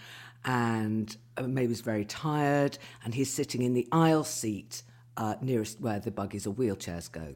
[0.46, 4.82] and uh, maybe he's very tired, and he's sitting in the aisle seat
[5.18, 7.36] uh, nearest where the buggies or wheelchairs go.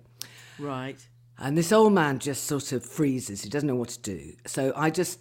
[0.57, 1.05] Right.
[1.37, 3.41] And this old man just sort of freezes.
[3.43, 4.33] He doesn't know what to do.
[4.45, 5.19] So I just,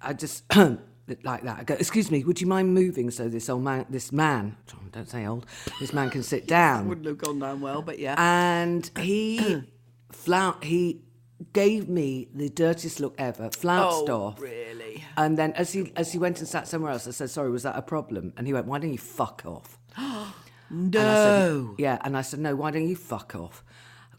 [0.00, 0.44] I just
[1.22, 1.58] like that.
[1.60, 4.56] I go, excuse me, would you mind moving so this old man, this man,
[4.92, 5.46] don't say old,
[5.80, 6.88] this man can sit down.
[6.88, 8.14] Wouldn't have gone down well, but yeah.
[8.18, 9.62] And he,
[10.12, 11.02] flout, he
[11.52, 14.40] gave me the dirtiest look ever, flounced oh, off.
[14.40, 15.04] really?
[15.16, 17.64] And then as he as he went and sat somewhere else, I said, "Sorry, was
[17.64, 19.78] that a problem?" And he went, "Why don't you fuck off?"
[20.72, 21.74] And said, No.
[21.78, 23.62] yeah, and I said, no, why don't you fuck off?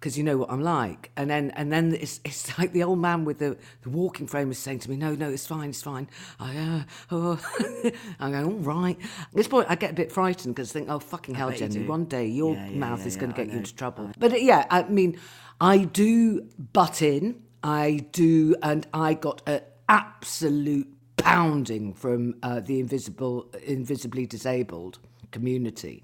[0.03, 1.11] Because you know what I'm like.
[1.15, 4.51] And then and then it's, it's like the old man with the, the walking frame
[4.51, 6.09] is saying to me, no, no, it's fine, it's fine.
[6.41, 7.91] I, uh, oh.
[8.19, 8.99] I go, all right.
[8.99, 11.61] At this point, I get a bit frightened because I think, oh, fucking hell, bet
[11.61, 13.73] you Jenny, one day your Yeah, yeah, mouth yeah, is going to get you into
[13.73, 14.11] trouble.
[14.19, 15.17] But yeah, I mean,
[15.61, 16.41] I do
[16.73, 17.41] butt in.
[17.63, 24.99] I do, and I got an absolute pounding from uh, the invisible, invisibly disabled
[25.31, 26.03] community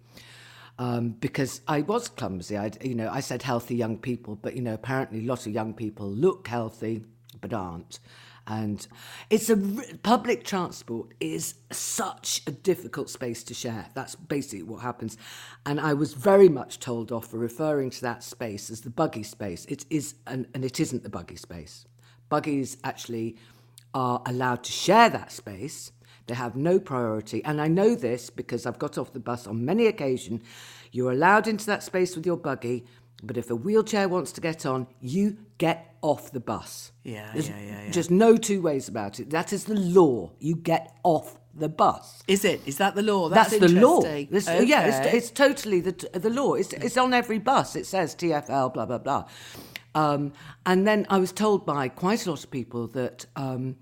[0.79, 2.57] um, because I was clumsy.
[2.57, 5.53] I, you know, I said healthy young people, but you know, apparently, a lot of
[5.53, 7.03] young people look healthy
[7.41, 7.99] but aren't.
[8.47, 8.87] And
[9.29, 9.57] it's a
[10.01, 13.87] public transport is such a difficult space to share.
[13.93, 15.17] That's basically what happens.
[15.67, 19.21] And I was very much told off for referring to that space as the buggy
[19.21, 19.65] space.
[19.65, 21.85] It is, and, and it isn't the buggy space.
[22.29, 23.35] Buggies actually
[23.93, 25.91] are allowed to share that space.
[26.29, 27.43] They have no priority.
[27.43, 30.41] And I know this because I've got off the bus on many occasions.
[30.91, 32.85] You're allowed into that space with your buggy,
[33.23, 36.91] but if a wheelchair wants to get on, you get off the bus.
[37.03, 37.91] Yeah, There's yeah, yeah, yeah.
[37.91, 39.31] Just no two ways about it.
[39.31, 40.31] That is the law.
[40.39, 42.23] You get off the bus.
[42.27, 42.61] Is it?
[42.67, 43.27] Is that the law?
[43.27, 44.01] That's, That's, the law.
[44.01, 46.53] This- Yeah, it's, it's totally the the law.
[46.53, 47.75] It's it's on every bus.
[47.75, 49.25] It says TFL, blah blah blah.
[49.95, 50.33] Um,
[50.65, 53.75] and then I was told by quite a lot of people that um,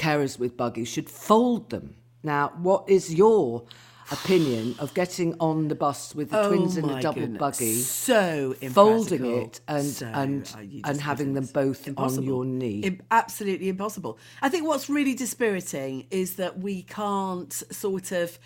[0.00, 1.94] carers with buggies should fold them.
[2.22, 3.64] Now, what is your
[4.12, 7.38] opinion of getting on the bus with the twins in Oh a double goodness.
[7.38, 12.80] buggy, so folding it and So- and oh, and having them both on your knee.
[12.80, 14.18] Im- absolutely impossible.
[14.42, 18.36] I think what's really dispiriting is that we can't sort of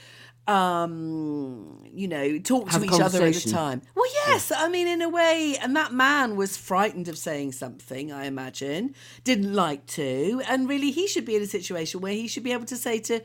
[0.47, 4.87] um you know talk Have to each other at the time well yes i mean
[4.89, 9.87] in a way and that man was frightened of saying something i imagine didn't like
[9.87, 12.77] to and really he should be in a situation where he should be able to
[12.77, 13.21] say to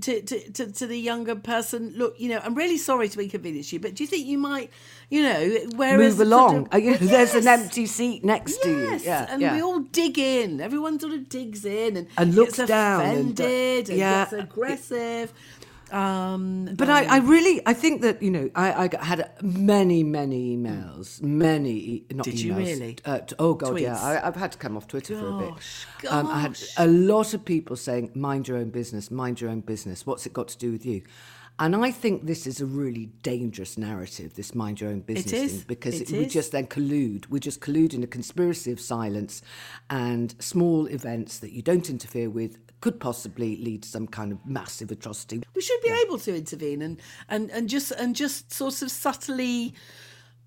[0.00, 3.72] to to, to, to the younger person look you know i'm really sorry to inconvenience
[3.72, 4.70] you but do you think you might
[5.08, 6.56] you know whereas Move the sort along.
[6.66, 8.78] of- Uh, know, There's an empty seat next to you.
[8.90, 9.54] Yes, Yeah, and yeah.
[9.54, 10.60] we all dig in.
[10.60, 14.24] Everyone sort of digs in and, And looks down and, uh, offended and, yeah.
[14.24, 15.32] gets aggressive.
[15.92, 20.56] Um, But I, I really, I think that you know, I, I had many, many
[20.56, 22.42] emails, many, not Did emails.
[22.44, 22.96] you really?
[23.04, 24.02] Uh, t- oh God, yeah, Tweets?
[24.02, 25.54] I, I've had to come off Twitter for a bit.
[26.02, 29.50] Gosh, Um, I had a lot of people saying, "Mind your own business, mind your
[29.50, 31.02] own business." What's it got to do with you?
[31.60, 34.34] And I think this is a really dangerous narrative.
[34.34, 37.28] This mind your own business thing, because It we just then collude.
[37.28, 39.42] We just collude in a conspiracy of silence,
[39.90, 44.38] and small events that you don't interfere with could possibly lead to some kind of
[44.46, 45.42] massive atrocity.
[45.54, 49.74] we should be able to intervene and, and, and just and just sort of subtly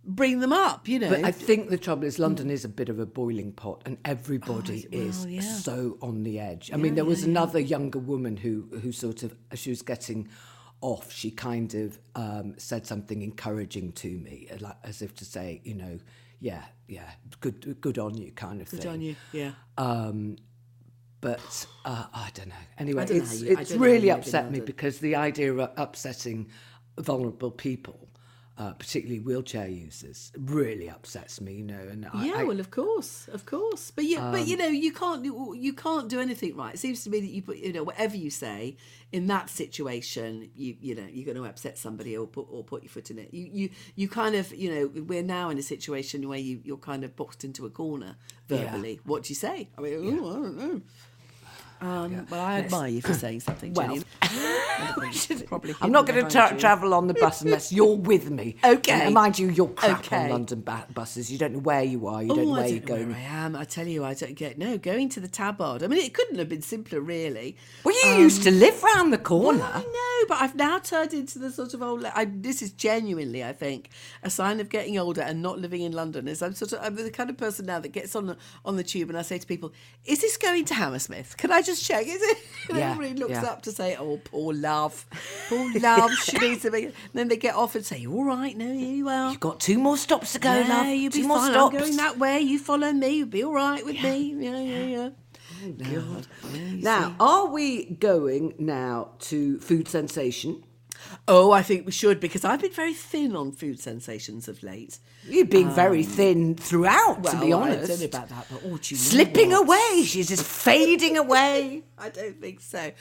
[0.03, 0.87] bring them up.
[0.87, 3.51] You know, But I think the trouble is London is a bit of a boiling
[3.51, 5.41] pot, and everybody Oh, well, is yeah.
[5.41, 6.71] so on the edge.
[6.73, 10.27] I mean, there was another younger woman who who sort of she was getting
[10.83, 15.25] off, she kind of um, said something encouraging to me, uh, like as if to
[15.25, 15.97] say, you know,
[16.41, 18.91] yeah, yeah, good, good on you, kind of Good thing.
[18.91, 19.15] on you.
[19.31, 19.51] Yeah.
[19.77, 20.35] Um,
[21.21, 22.55] but uh, I don't know.
[22.77, 25.15] Anyway, don't it's how you- it's know really you live in upset me because the
[25.15, 26.49] idea of upsetting
[26.99, 28.02] vulnerable people,
[28.57, 31.53] uh, particularly wheelchair users, really upsets me.
[31.55, 34.57] You know, and I, Yeah, I- well, of course, of course, but you, but you
[34.57, 36.75] know, you can't do- you can't do anything right.
[36.75, 38.77] It seems to me that you put, you know, whatever you say
[39.11, 42.83] in that situation, you you know, you're going to upset somebody or put or put
[42.83, 43.33] your foot in it.
[43.33, 46.77] You you you kind of, you know, we're now in a situation where you you're
[46.77, 48.99] kind of boxed into a corner verbally.
[49.05, 49.69] What do you say?
[49.77, 50.81] I mean, oh, I don't know.
[51.83, 54.03] Um, Well, I admire you for saying something, Well, Jenny.
[55.47, 58.55] Probably I'm not going to tra- travel on the bus unless you're with me.
[58.65, 58.91] Okay.
[58.93, 60.23] And mind you, you're crap Okay.
[60.25, 61.31] on London ba- buses.
[61.31, 62.21] You don't know where you are.
[62.23, 63.07] You don't know Oh, where I you're know going.
[63.09, 63.55] where I am.
[63.55, 65.83] I tell you, I don't get no going to the Tabard.
[65.83, 67.57] I mean, it couldn't have been simpler, really.
[67.83, 69.59] Well, you used to live round the corner.
[69.59, 72.05] Well, I know, but I've now turned into the sort of old.
[72.05, 73.89] I, this is genuinely, I think,
[74.23, 76.27] a sign of getting older and not living in London.
[76.27, 78.77] Is I'm sort of I'm the kind of person now that gets on the, on
[78.77, 79.73] the tube and I say to people,
[80.05, 81.35] "Is this going to Hammersmith?
[81.37, 82.05] Can I just check?
[82.07, 82.37] Is it?"
[82.69, 83.43] And Yeah, everybody looks yeah.
[83.51, 85.05] up to say, "Oh, poor love,
[85.49, 86.85] poor love." she needs to be.
[86.85, 89.59] And then they get off and say, "All right, no, here you are." You've got
[89.59, 90.85] two more stops to go, yeah, love.
[90.87, 91.51] you'll two be more fine.
[91.51, 91.75] stops.
[91.75, 92.39] I'm going that way.
[92.39, 93.09] You follow me.
[93.17, 94.33] You'll be all right with me.
[94.39, 95.09] Yeah, yeah, yeah.
[95.65, 96.27] Oh, God.
[96.81, 100.63] Now, are we going now to food sensation?
[101.27, 104.99] Oh, I think we should because I've been very thin on food sensations of late.
[105.27, 107.87] You've been very thin throughout, to be Um, Well, I honest.
[107.87, 110.03] don't know about that, but oh, do Slipping away.
[110.05, 111.83] She's just fading away.
[111.97, 112.91] I don't think so.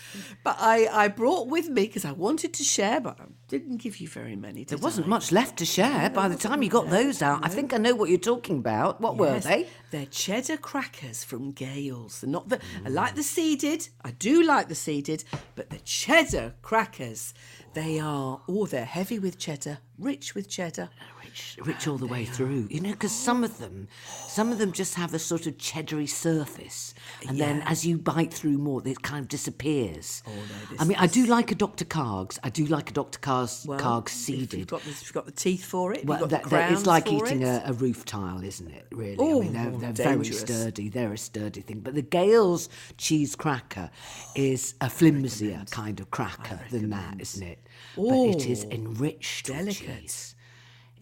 [0.44, 3.96] But I, I brought with me because I wanted to share, but I didn't give
[3.98, 4.62] you very many.
[4.64, 5.10] There wasn't I?
[5.10, 6.08] much left to share.
[6.10, 9.00] By the time you got those out, I think I know what you're talking about.
[9.00, 9.66] What were they?
[9.90, 12.20] They're cheddar crackers from Gales.
[12.20, 12.60] They're not the.
[12.86, 13.88] I like the seeded.
[14.04, 15.24] I do like the seeded,
[15.56, 17.34] but the cheddar crackers,
[17.74, 18.40] they are.
[18.46, 20.90] or they're heavy with cheddar, rich with cheddar.
[21.24, 22.66] Rich, rich all the way through.
[22.70, 23.88] You know, because some of them,
[24.26, 26.92] some of them just have a sort of cheddary surface,
[27.26, 30.22] and then as you bite through more, it kind of disappears.
[30.26, 30.76] Oh no!
[30.78, 31.86] I mean, I do like a Dr.
[31.86, 32.38] Karg's.
[32.44, 33.18] I do like a Dr.
[33.18, 34.68] Karg's Karg's If you've seeded.
[34.68, 36.00] got, the, if you've got the teeth for it.
[36.00, 37.46] if Well, you've got that, the that- it's like for eating it.
[37.64, 38.86] a, a roof tile, isn't it?
[38.92, 40.40] Really, I Oh, mean, they're, they're very dangerous.
[40.40, 40.88] sturdy.
[40.90, 41.80] They're a sturdy thing.
[41.80, 43.88] But the Gales cheese cracker
[44.34, 47.58] is a flimsier kind of cracker than that, isn't it?
[47.96, 50.00] But it is enriched with delicate.
[50.02, 50.34] cheese.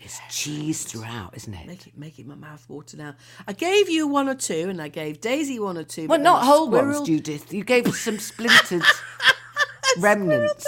[0.03, 1.67] It's cheese throughout, isn't it?
[1.67, 3.17] Make it, making my mouth water now.
[3.47, 6.07] I gave you one or two, and I gave Daisy one or two.
[6.07, 7.53] Well, not whole squirreled- ones, Judith.
[7.53, 8.83] You gave us some splintered
[9.99, 10.67] remnants.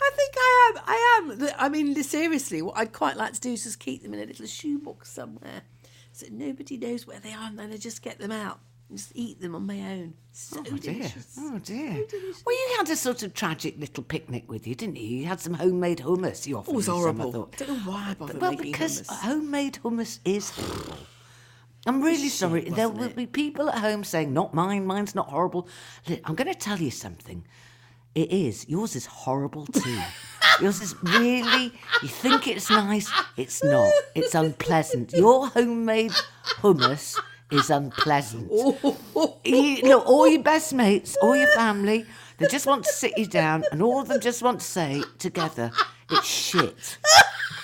[0.00, 0.82] I think I am.
[0.86, 1.48] I am.
[1.58, 4.24] I mean, seriously, what I'd quite like to do is just keep them in a
[4.26, 5.62] little shoebox somewhere,
[6.12, 9.12] so nobody knows where they are, and then I just get them out and just
[9.14, 10.14] eat them on my own.
[10.32, 11.12] So Oh dear.
[11.38, 11.92] Oh dear.
[12.46, 15.18] Well, you had a sort of tragic little picnic with you, didn't you?
[15.18, 16.46] You had some homemade hummus.
[16.46, 17.54] You offered Oh, it was me some, I thought.
[17.54, 19.18] I don't know why I bothered well, because hummus.
[19.20, 20.98] homemade hummus is horrible.
[21.86, 22.68] I'm really sorry.
[22.68, 23.16] There will it?
[23.16, 24.84] be people at home saying, "Not mine.
[24.84, 25.68] Mine's not horrible."
[26.24, 27.46] I'm going to tell you something.
[28.14, 28.68] It is.
[28.68, 30.00] Yours is horrible too.
[30.60, 31.72] Yours is really.
[32.02, 33.10] You think it's nice.
[33.36, 33.92] It's not.
[34.14, 35.12] It's unpleasant.
[35.12, 36.12] Your homemade
[36.60, 37.18] hummus
[37.50, 38.50] is unpleasant.
[39.20, 39.38] Oh.
[39.44, 42.04] You- look, all your best mates, all your family,
[42.38, 45.02] They just want to sit you down, and all of them just want to say
[45.18, 45.72] together,
[46.10, 46.98] "It's shit."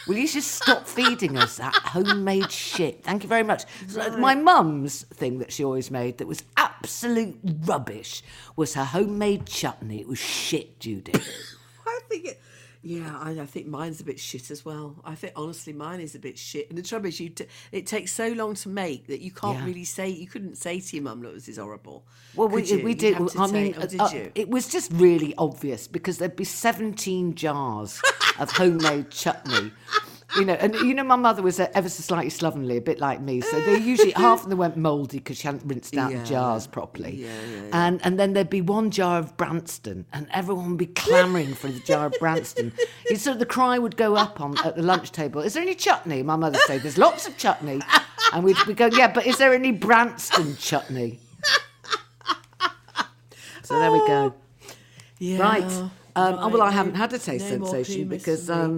[0.08, 3.02] Will you just stop feeding us that homemade shit?
[3.04, 3.64] Thank you very much.
[3.86, 8.22] So My mum's thing that she always made that was absolute rubbish
[8.56, 10.00] was her homemade chutney.
[10.00, 11.12] It was shit, Judy.
[11.86, 12.40] I think it.
[12.86, 14.94] Yeah, I, I think mine's a bit shit as well.
[15.06, 16.68] I think honestly, mine is a bit shit.
[16.68, 19.58] And the trouble is, you t- it takes so long to make that you can't
[19.58, 19.64] Yeah.
[19.64, 20.08] really say.
[20.10, 22.84] You couldn't say to your mum, "Look, this is horrible." Well, we, Could you?
[22.84, 23.16] we did.
[23.16, 24.32] I say- mean, oh, did uh, you?
[24.34, 28.02] it was just really obvious because there'd be 17 jars
[28.38, 29.72] of homemade chutney.
[30.36, 33.20] You know, and you know, my mother was ever so slightly slovenly, a bit like
[33.20, 33.40] me.
[33.40, 36.18] So they usually half of them went mouldy because she hadn't rinsed out Yeah.
[36.18, 37.16] the jars properly.
[37.22, 40.86] Yeah, yeah, And and then there'd be one jar of Branston, and everyone would be
[40.86, 42.72] clamouring for the jar of Branston.
[43.14, 45.40] Sort of the cry would go up on at the lunch table.
[45.40, 46.22] Is there any chutney?
[46.22, 47.80] My mother said, "There's lots of chutney,"
[48.32, 51.20] and we'd be going, "Yeah, but is there any Branston chutney?"
[53.62, 54.34] So there we go.
[54.34, 54.34] Oh,
[55.28, 55.72] yeah, Right.
[56.16, 58.76] Um, oh, well, I haven't had a taste no sensation because um,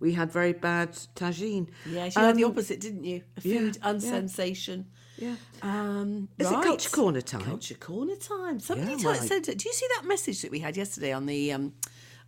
[0.00, 1.66] we had very bad tagine.
[1.84, 3.18] Yeah, you had the Um, opposite, didn't you?
[3.36, 3.90] A food yeah.
[3.90, 4.86] unsensation.
[5.18, 5.34] Yeah.
[5.62, 6.64] Um, Is it right.
[6.64, 7.42] Culture Corner time?
[7.42, 8.56] Culture corner time.
[8.60, 9.28] Somebody Yeah, told- right.
[9.28, 11.72] said, "Do you see that message that we had yesterday on the um,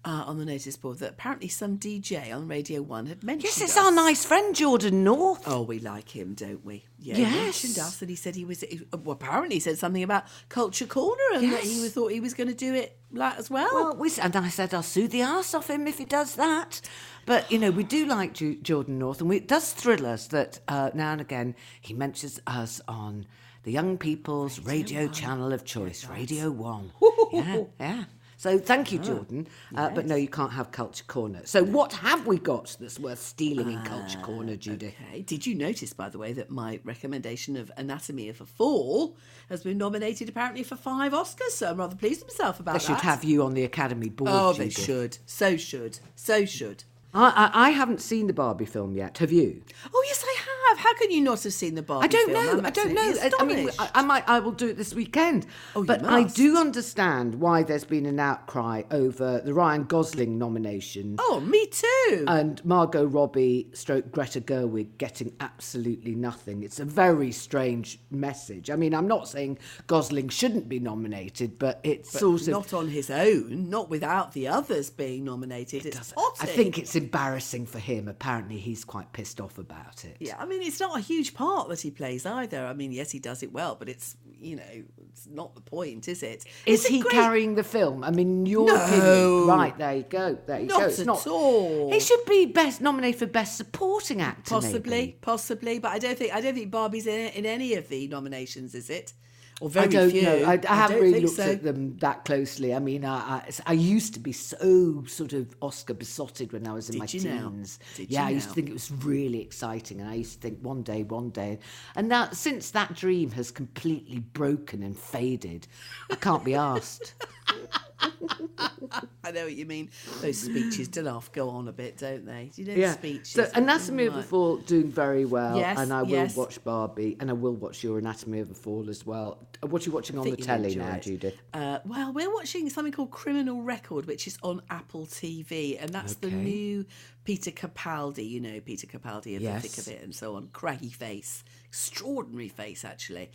[0.05, 3.61] uh, on the notice board that apparently some DJ on Radio One had mentioned us.
[3.61, 3.85] Yes, it's us.
[3.85, 5.43] our nice friend Jordan North.
[5.47, 6.85] Oh, we like him, don't we?
[6.99, 7.31] Yeah, Yes.
[7.33, 8.65] he mentioned us, and he said he was.
[8.93, 12.33] Well, apparently, he said something about Culture Corner, and that he was- thought he was
[12.35, 13.69] going to do it like as well.
[13.73, 16.81] Well, we, and I said I'll sue the arse off him if he does that.
[17.27, 20.27] But you know, we do like Ju- Jordan North, and we, it does thrill us
[20.29, 23.27] that uh, now and again he mentions us on
[23.65, 26.93] the young people's radio, channel of choice, Radio One.
[27.33, 28.05] yeah, yeah.
[28.41, 29.47] So thank you, Jordan.
[29.77, 31.43] Uh, But no, you can't have Culture Corner.
[31.45, 34.95] So what have we got that's worth stealing in Culture Corner, Judy?
[34.99, 35.21] Okay.
[35.21, 39.15] Did you notice, by the way, that my recommendation of Anatomy of a Fall
[39.51, 41.51] has been nominated apparently for five Oscars?
[41.51, 42.81] So I'm rather pleased with myself about that.
[42.81, 44.31] They should have you on the Academy board.
[44.33, 45.19] Oh, they should.
[45.27, 45.99] So should.
[46.17, 46.85] So should.
[47.13, 49.19] I, I, I haven't seen the Barbie film yet.
[49.19, 49.63] Have you?
[49.93, 50.79] Oh yes, I have.
[50.79, 52.31] How can you not have seen the Barbie film?
[52.31, 52.63] I don't film?
[52.63, 52.69] know.
[52.69, 53.15] I don't know.
[53.21, 53.71] I, I mean.
[53.79, 54.29] I, I might.
[54.29, 55.47] I will do it this weekend.
[55.75, 60.39] Oh, you but I do understand why there's been an outcry over the Ryan Gosling
[60.39, 62.25] nomination oh, me too.
[62.29, 66.63] and Margot Robbie, stroke Greta Gerwig, getting absolutely nothing.
[66.63, 68.71] It's a very strange message.
[68.71, 72.49] I mean, I'm not saying Gosling shouldn't be nominated, but it's sort of.
[72.49, 75.87] not on his own, not without the others being nominated.
[75.87, 76.47] It's I potty.
[76.53, 78.09] think it's embarrassing for him.
[78.09, 80.17] Apparently, he's quite pissed off about it.
[80.21, 82.65] Yeah, I mean, it's not a huge part that he plays either.
[82.67, 84.63] I mean, yes, he does it well, but it's you know,
[85.11, 86.47] it's not the point, is it?
[86.65, 88.03] Is It's he great- carrying the film?
[88.03, 88.75] I mean, your No.
[88.77, 89.77] opinion, right?
[89.77, 90.39] There you go.
[90.47, 90.87] There you Not go.
[90.87, 91.93] It's at not all.
[91.93, 94.55] He should be best nominated for best supporting actor.
[94.55, 95.17] Possibly, maybe.
[95.21, 98.75] possibly, but I don't think I don't think Barbie's in, in any of the nominations,
[98.75, 99.13] is it?
[99.61, 100.23] Or I don't few.
[100.23, 100.45] know.
[100.45, 101.51] I, I haven't don't really looked so.
[101.51, 102.75] at them that closely.
[102.75, 106.73] I mean, I, I, I used to be so sort of Oscar besotted when I
[106.73, 107.79] was in Did my teens.
[107.99, 110.83] Yeah, I used to think it was really exciting, and I used to think one
[110.83, 111.59] day, one day,
[111.95, 115.69] and now since that dream has completely broken and faded,
[116.11, 117.15] I can't be asked.
[119.25, 119.91] I know what you mean.
[120.21, 122.51] Those speeches to laugh go on a bit, don't they?
[122.57, 122.93] You know yeah.
[122.93, 123.31] speeches?
[123.31, 124.23] So Anatomy of a.
[124.23, 126.37] Fall doing very well, Yes, and I will yes.
[126.37, 129.39] watch Barbie, and I will watch your Anatomy of a Fall as well.
[129.63, 131.03] What are you watching on the telly now, it.
[131.03, 131.37] Judith?
[131.53, 136.15] Uh, well, we're watching something called Criminal Record, which is on Apple TV, and that's
[136.15, 136.87] the new
[137.25, 138.29] Peter Capaldi.
[138.29, 139.63] You know Peter Capaldi of Yes.
[139.63, 140.49] the thick of it and so on.
[140.53, 143.31] Craggy face, extraordinary face actually.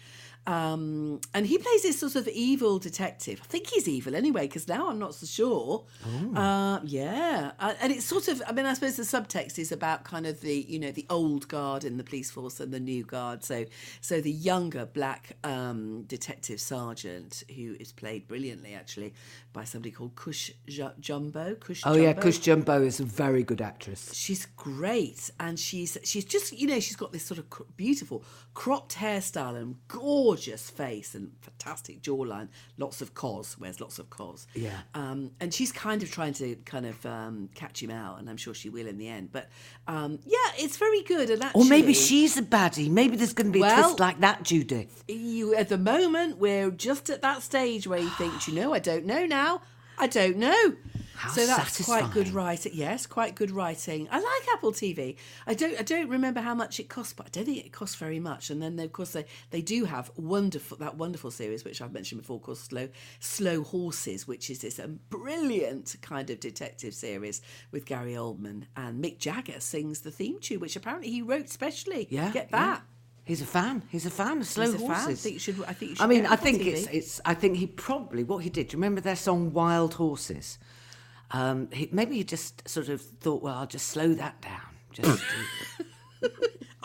[0.47, 3.39] Um, and he plays this sort of evil detective.
[3.43, 5.85] I think he's evil anyway, because now I'm not so sure.
[6.05, 6.35] Oh.
[6.39, 8.43] Uh, yeah, uh, and it's sort of.
[8.47, 11.47] I mean, I suppose the subtext is about kind of the you know the old
[11.47, 13.43] guard in the police force and the new guard.
[13.43, 13.65] So,
[14.01, 19.15] so the younger black um, detective sergeant who is played brilliantly actually
[19.51, 21.55] by somebody called Cush Ju- Jumbo.
[21.55, 22.21] Cush Oh yeah, Jumbo.
[22.21, 24.13] Cush Jumbo is a very good actress.
[24.13, 28.23] She's great, and she's she's just you know she's got this sort of cr- beautiful
[28.53, 32.47] cropped hairstyle and gorgeous face and fantastic jawline.
[32.77, 34.47] Lots of COS, wears lots of COS.
[34.53, 34.71] Yeah.
[34.93, 38.37] Um, and she's kind of trying to kind of um, catch him out, and I'm
[38.37, 39.31] sure she will in the end.
[39.31, 39.49] But
[39.87, 41.29] um, yeah, it's very good.
[41.29, 42.89] And actually, Or maybe she's a baddie.
[42.89, 45.03] Maybe there's going to be a twist like that, Judith.
[45.07, 48.73] you at the moment we're just at that stage where you think, "Do you know,
[48.73, 49.61] I don't know now.
[49.97, 50.73] I don't know.
[51.15, 52.71] How so that's quite good writing.
[52.75, 54.07] Yes, quite good writing.
[54.11, 55.15] I like Apple TV.
[55.47, 57.95] I don't I don't remember how much it costs, but I don't think it costs
[57.95, 58.49] very much.
[58.49, 62.21] And then of course they, they do have wonderful that wonderful series which I've mentioned
[62.21, 67.41] before called Slow Slow Horses, which is this um, brilliant kind of detective series
[67.71, 72.07] with Gary Oldman and Mick Jagger sings the theme tune, which apparently he wrote specially.
[72.09, 72.59] Yeah, Get yeah.
[72.65, 72.81] that.
[73.23, 73.81] He's a fan.
[73.89, 74.79] He's a fan of slow a fan.
[74.81, 75.07] horses.
[75.07, 76.67] I think you should- I think you should I mean, I think TV.
[76.73, 77.21] it's it's.
[77.25, 78.67] I think he probably what he did.
[78.67, 80.59] Do you remember their song "Wild Horses"?
[81.35, 84.61] Um, he, maybe he just sort of thought, well, I'll just slow that down.
[84.93, 85.19] Just
[86.21, 86.31] to-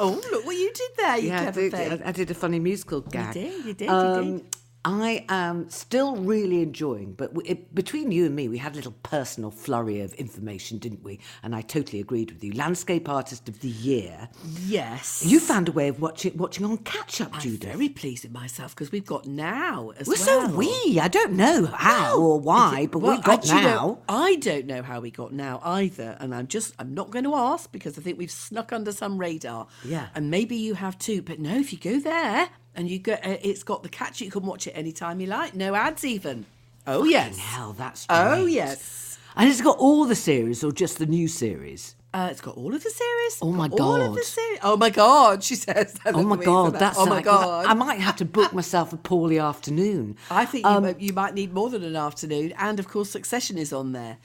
[0.03, 1.75] Oh, look what you did there, you yeah, I did.
[1.75, 3.37] I, I did a funny musical gag.
[3.37, 4.57] You did, you did, you Um, did.
[4.83, 8.77] I am still really enjoying, but we, it, between you and me, we had a
[8.77, 11.21] little personal flurry of information, didn't we?
[11.43, 12.53] And I totally agreed with you.
[12.55, 14.31] Landscape Artist of the Year.
[14.65, 15.23] Yes.
[15.25, 17.71] You found a way of watching watching on catch up, I'm Judith.
[17.71, 20.49] very pleased with myself because we've got now as Well, well.
[20.49, 20.99] so we.
[20.99, 23.87] I don't know how or why, but Well, we've got actually, now.
[23.87, 27.25] no, I don't know how we got now either, and I'm just I'm not going
[27.25, 29.67] to ask because I think we've snuck under some radar.
[29.85, 30.09] Yeah.
[30.15, 31.21] and maybe you have too.
[31.21, 32.49] But no, if you go there
[32.81, 34.21] and you go, uh, it's got the catch.
[34.23, 35.55] You can watch it anytime you like.
[35.55, 36.47] No ads even.
[36.87, 37.37] Oh yes.
[37.39, 38.55] Hell, that's Oh great.
[38.55, 39.19] yes.
[39.37, 41.95] And it's got all the series or just the new series?
[42.13, 43.39] Uh, it's got all of the series.
[43.41, 44.25] Oh, my Got All of the God.
[44.25, 44.59] series.
[44.65, 45.93] Oh my god, she says.
[46.05, 46.81] that Oh my god, that.
[46.81, 47.67] that's oh my god.
[47.67, 50.17] I might have to book myself a poorly afternoon.
[50.31, 53.57] I think Um, you, you might need more than an afternoon, and of course, Succession
[53.59, 54.17] is on there.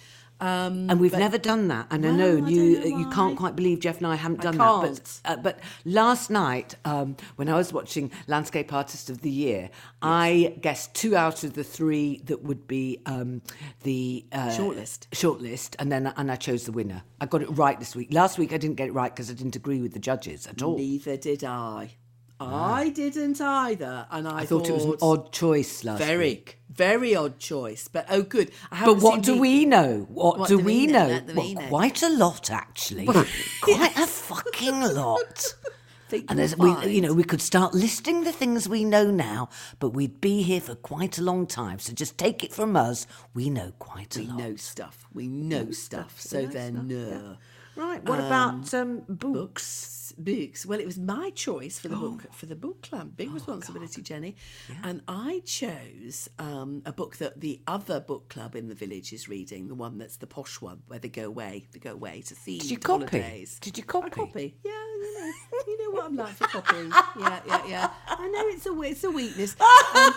[0.42, 3.10] Um, And we've never done that, and I No, know I and you know you
[3.10, 4.96] can't quite believe Jeff and I haven't I done can't.
[4.96, 5.22] that.
[5.24, 9.70] But uh, but last night, um, when I was watching Landscape Artist of the Year,
[10.02, 13.42] I guessed two out of the three that would be um,
[13.84, 15.08] the uh, Shortlist.
[15.12, 17.04] Shortlist, and then and I chose the winner.
[17.22, 18.14] I got it right this week.
[18.14, 20.62] Last week I didn't get it right because I didn't agree with the judges at
[20.62, 20.78] all.
[20.78, 21.92] Neither did I.
[22.40, 26.60] I didn't either, and I, I thought it was an odd choice last very, week.
[26.70, 27.88] very odd choice.
[27.88, 28.52] But oh, good.
[28.72, 30.06] I But what do the- we know?
[30.10, 31.08] What, What do, do we we know?
[31.08, 31.14] know?
[31.14, 31.68] What Well, we know?
[31.70, 33.06] quite a lot, actually.
[33.62, 35.56] quite a fucking lot.
[36.12, 39.50] And you'll there's, we, you know, we could start listing the things we know now,
[39.80, 41.80] but we'd be here for quite a long time.
[41.80, 44.38] So just take it from us, we know quite a we lot.
[44.38, 45.06] We know stuff.
[45.14, 46.22] We know stuff.
[46.22, 47.36] So then, uh,
[47.76, 48.02] Right.
[48.08, 49.34] What about um, books?
[49.34, 50.05] books.
[50.18, 52.12] Well, it was my choice for the Oh.
[52.12, 53.16] book for the book club.
[53.18, 54.36] Big responsibility, Jenny.
[54.84, 59.28] And I chose um, a book that the other book club in the village is
[59.28, 59.68] reading.
[59.68, 61.68] The one that's the posh one, where they go away.
[61.74, 63.06] They go away to themed Did you copy?
[63.18, 63.58] holidays.
[63.60, 64.10] Did you I copy?
[64.12, 64.58] copy.
[64.64, 65.32] Yeah, you know,
[65.68, 66.90] you know what I'm like for copying.
[67.20, 67.90] Yeah, yeah, yeah.
[68.08, 69.56] I know it's a it's a weakness.
[69.96, 70.14] Um,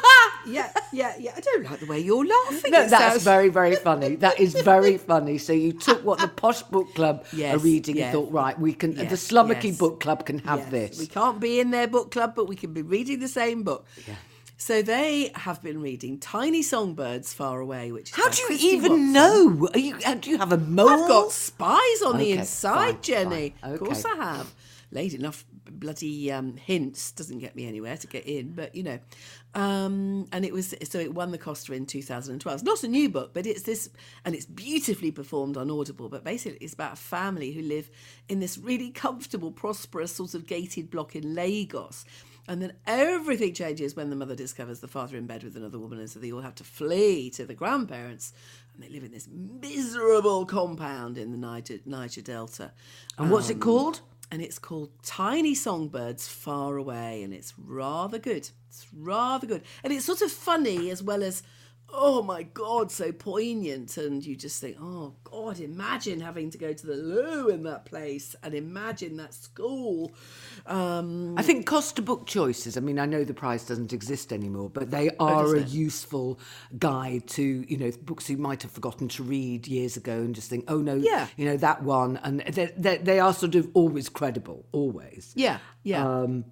[0.46, 1.32] yeah, yeah, yeah.
[1.36, 2.72] I don't like the way you're laughing.
[2.72, 4.16] No, that's sounds- very, very funny.
[4.16, 5.38] That is very funny.
[5.38, 8.05] So you took what the posh book club are Yes, reading yeah.
[8.07, 8.94] and thought, right, we can.
[8.94, 9.78] the Yes, slummocky yes.
[9.78, 10.99] book club can have Yes, this.
[10.99, 13.86] We can't be in their book club, but we can be reading the same book.
[14.07, 14.14] Yeah.
[14.61, 18.66] So they have been reading Tiny Songbirds Far Away, which is How do you Christie
[18.66, 19.12] even Watson.
[19.12, 19.68] know?
[19.72, 19.96] Are you?
[20.04, 20.88] uh, Do you have a mole?
[20.88, 23.54] I've got spies on the inside, fine, Jenny.
[23.61, 24.04] fine, Of course.
[24.04, 24.52] I have.
[24.90, 28.98] Late enough bloody um, hints doesn't get me anywhere to get in, but you know.
[29.54, 32.54] Um, and it was so it won the Costa in 2012.
[32.54, 33.88] It's not a new book, but it's this,
[34.24, 36.09] and it's beautifully performed on Audible.
[36.09, 37.90] But basically, it's about a family who live
[38.28, 42.04] in this really comfortable, prosperous sort of gated block in Lagos.
[42.49, 45.99] And then everything changes when the mother discovers the father in bed with another woman,
[45.99, 48.32] and so they all have to flee to the grandparents,
[48.72, 52.72] and they live in this miserable compound in the Niger, Niger Delta.
[53.18, 54.01] And what's it Um, called?
[54.30, 58.49] And it's called Tiny Songbirds Far Away, and it's rather good.
[58.68, 61.42] It's rather good, and it's sort of funny as well as.
[61.91, 63.97] Oh my God, so poignant.
[63.97, 67.86] And you just think, oh God, imagine having to go to the loo in that
[67.86, 70.12] place and imagine that school.
[70.66, 72.76] Um, I think cost Costa book choices.
[72.76, 76.39] I mean, I know the prize doesn't exist anymore, but they are a useful
[76.78, 80.51] guide to you know books you might have forgotten to read years ago, and just
[80.51, 81.28] think, oh no, Yeah.
[81.36, 85.32] you know that one, and they they, they are sort of always credible, always.
[85.36, 86.07] yeah, yeah.
[86.07, 86.45] Um,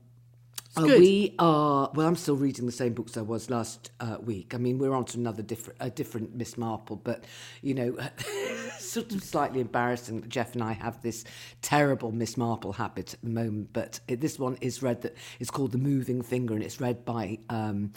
[0.76, 2.06] uh, we are well.
[2.06, 4.54] I'm still reading the same books I was last uh, week.
[4.54, 7.24] I mean, we're on to another different, a different Miss Marple, but
[7.62, 7.96] you know,
[8.78, 11.24] sort of slightly embarrassing that Jeff and I have this
[11.62, 13.70] terrible Miss Marple habit at the moment.
[13.72, 17.04] But it, this one is read that it's called The Moving Finger, and it's read
[17.04, 17.38] by.
[17.48, 17.92] Um,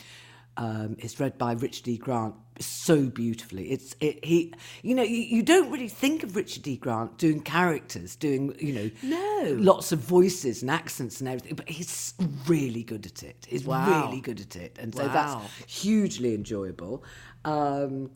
[0.60, 1.97] um, it's read by Richard D.
[1.97, 3.72] Grant so beautifully.
[3.72, 4.53] It's it, he,
[4.84, 6.76] you know, you, you don't really think of Richard D.
[6.76, 9.55] Grant doing characters, doing you know, No.
[9.57, 12.14] lots of voices and accents and everything, but he's
[12.45, 13.47] really good at it.
[13.49, 14.10] He's Wow.
[14.10, 15.14] really good at it, and so Wow.
[15.14, 17.03] that's hugely enjoyable.
[17.45, 18.12] Um,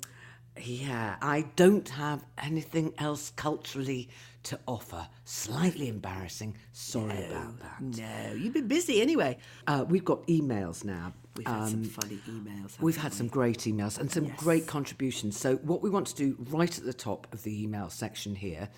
[0.61, 4.09] yeah, I don't have anything else culturally
[4.43, 5.07] to offer.
[5.23, 6.57] Slightly embarrassing.
[6.73, 7.81] Sorry about that.
[7.81, 9.37] no, you've been busy anyway.
[9.65, 11.13] Uh, we've got emails now.
[11.36, 12.79] We've had some Um, funny emails.
[12.79, 13.17] We've had we?
[13.17, 15.36] some great emails and some great contributions.
[15.39, 18.69] So what we want to do right at the top of the email section here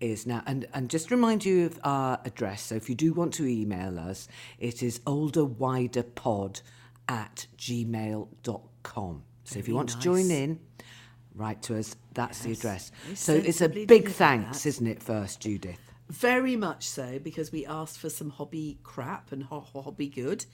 [0.00, 2.62] is now and, and just remind you of our address.
[2.62, 6.60] So if you do want to email us, it is olderwiderpod
[7.08, 9.22] at gmail.com.
[9.44, 10.60] So if you want to join in,
[11.34, 11.96] write to us.
[12.14, 12.92] That's the address.
[13.04, 15.78] very So it's a big thanks, isn't it, first, Judith?
[16.10, 20.44] very much so, because we asked for some hobby crap and ho- hobby good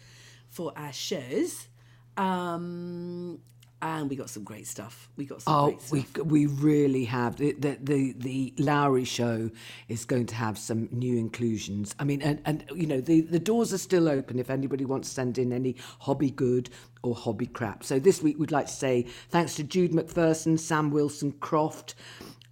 [0.51, 1.68] for our shows.
[2.16, 3.40] Um,
[3.80, 5.09] and we got some great stuff.
[5.16, 6.16] We got some Oh, great stuff.
[6.16, 9.51] we we really have the, the the the Lowry show
[9.88, 11.94] is going to have some new inclusions.
[12.01, 15.09] I mean, and and you know the the doors are still open if anybody wants
[15.11, 16.70] to send in any hobby good
[17.05, 17.84] or hobby crap.
[17.84, 21.94] So this week we'd like to say thanks to Jude McPherson, Sam Wilson Croft.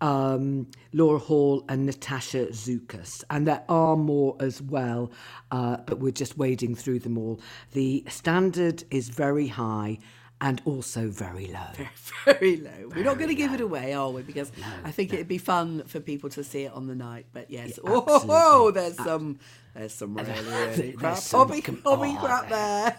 [0.00, 5.10] Um, Laura Hall and Natasha Zukas, and there are more as well,
[5.50, 7.40] uh, but we're just wading through them all.
[7.72, 9.98] The standard is very high
[10.40, 11.86] and also very low.
[12.24, 12.90] very low.
[12.94, 14.22] We're not going to give it away, are we?
[14.22, 14.52] Because
[14.84, 17.26] I think it'd be fun for people to see it on the night.
[17.32, 19.38] But yes, Yeah, oh, there's some,
[19.74, 22.96] there's some really, really crap hobby, hobby crap there.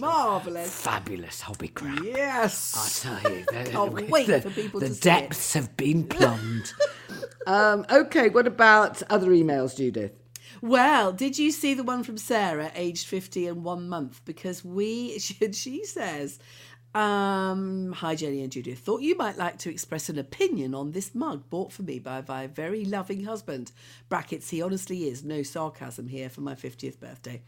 [0.00, 0.70] Marvelous.
[0.80, 2.02] Fabulous hobby crap.
[2.02, 2.74] Yes.
[3.04, 5.02] I tell you, the, Can't wait the, for people the to see it.
[5.02, 6.72] depths have been plumbed.
[7.46, 10.20] um, okay, what about other emails, Judith?
[10.62, 14.22] Well, did you see the one from Sarah, aged 50 and one month?
[14.24, 16.38] Because we, she, she says,
[16.94, 18.78] um, Hi, Jenny and Judith.
[18.78, 22.22] Thought you might like to express an opinion on this mug bought for me by
[22.26, 23.72] my very loving husband.
[24.08, 25.24] Brackets, he honestly is.
[25.24, 27.42] No sarcasm here for my 50th birthday.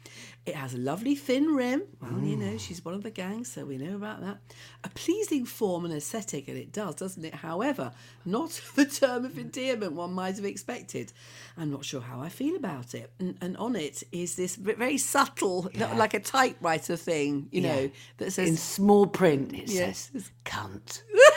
[0.46, 1.82] It has a lovely thin rim.
[2.00, 2.60] Well, you know, mm.
[2.60, 4.38] she's one of the gang, so we know about that.
[4.84, 7.34] A pleasing form and aesthetic, and it does, doesn't it?
[7.34, 7.90] However,
[8.24, 11.12] not the term of endearment one might have expected.
[11.58, 13.10] I'm not sure how I feel about it.
[13.18, 18.32] And, and on it is this very subtle, like a typewriter thing, you know, that
[18.32, 20.10] says In small print, it Yes.
[20.12, 21.02] says cunt.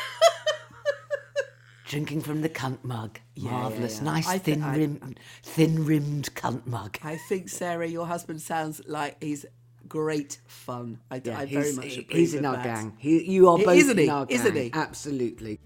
[1.89, 3.17] Drinking from the cunt mug.
[3.33, 3.97] yeah, Marvellous.
[3.97, 4.03] yeah.
[4.03, 6.99] Nice I thi- thin rim thin rimmed cunt mug.
[7.03, 9.43] I think Sarah, your husband sounds like he's
[9.87, 10.99] great fun.
[11.09, 12.63] I, I very much appreciate he's in our that.
[12.63, 12.95] gang.
[12.99, 14.09] He, you are both isn't in he?
[14.09, 14.39] our gang.
[14.39, 14.69] Isn't he?
[14.71, 15.59] Absolutely.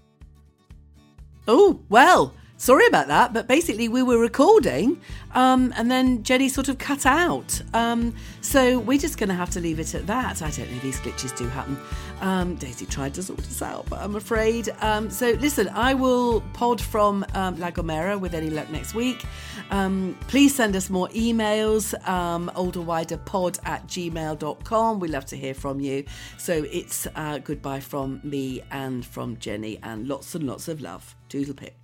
[1.46, 2.32] Oh, well,
[2.64, 4.98] sorry about that, but basically we were recording
[5.34, 7.60] um, and then Jenny sort of cut out.
[7.74, 10.40] Um, so we're just going to have to leave it at that.
[10.40, 11.78] I don't know, these glitches do happen.
[12.22, 14.70] Um, Daisy tried to sort us out, but I'm afraid.
[14.80, 19.22] Um, so listen, I will pod from um, La Gomera with any luck next week.
[19.70, 25.00] Um, please send us more emails, um, olderwiderpod at gmail.com.
[25.00, 26.04] We love to hear from you.
[26.38, 31.14] So it's uh, goodbye from me and from Jenny, and lots and lots of love.
[31.28, 31.83] Doodle pip.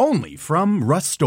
[0.00, 1.20] Only from Rust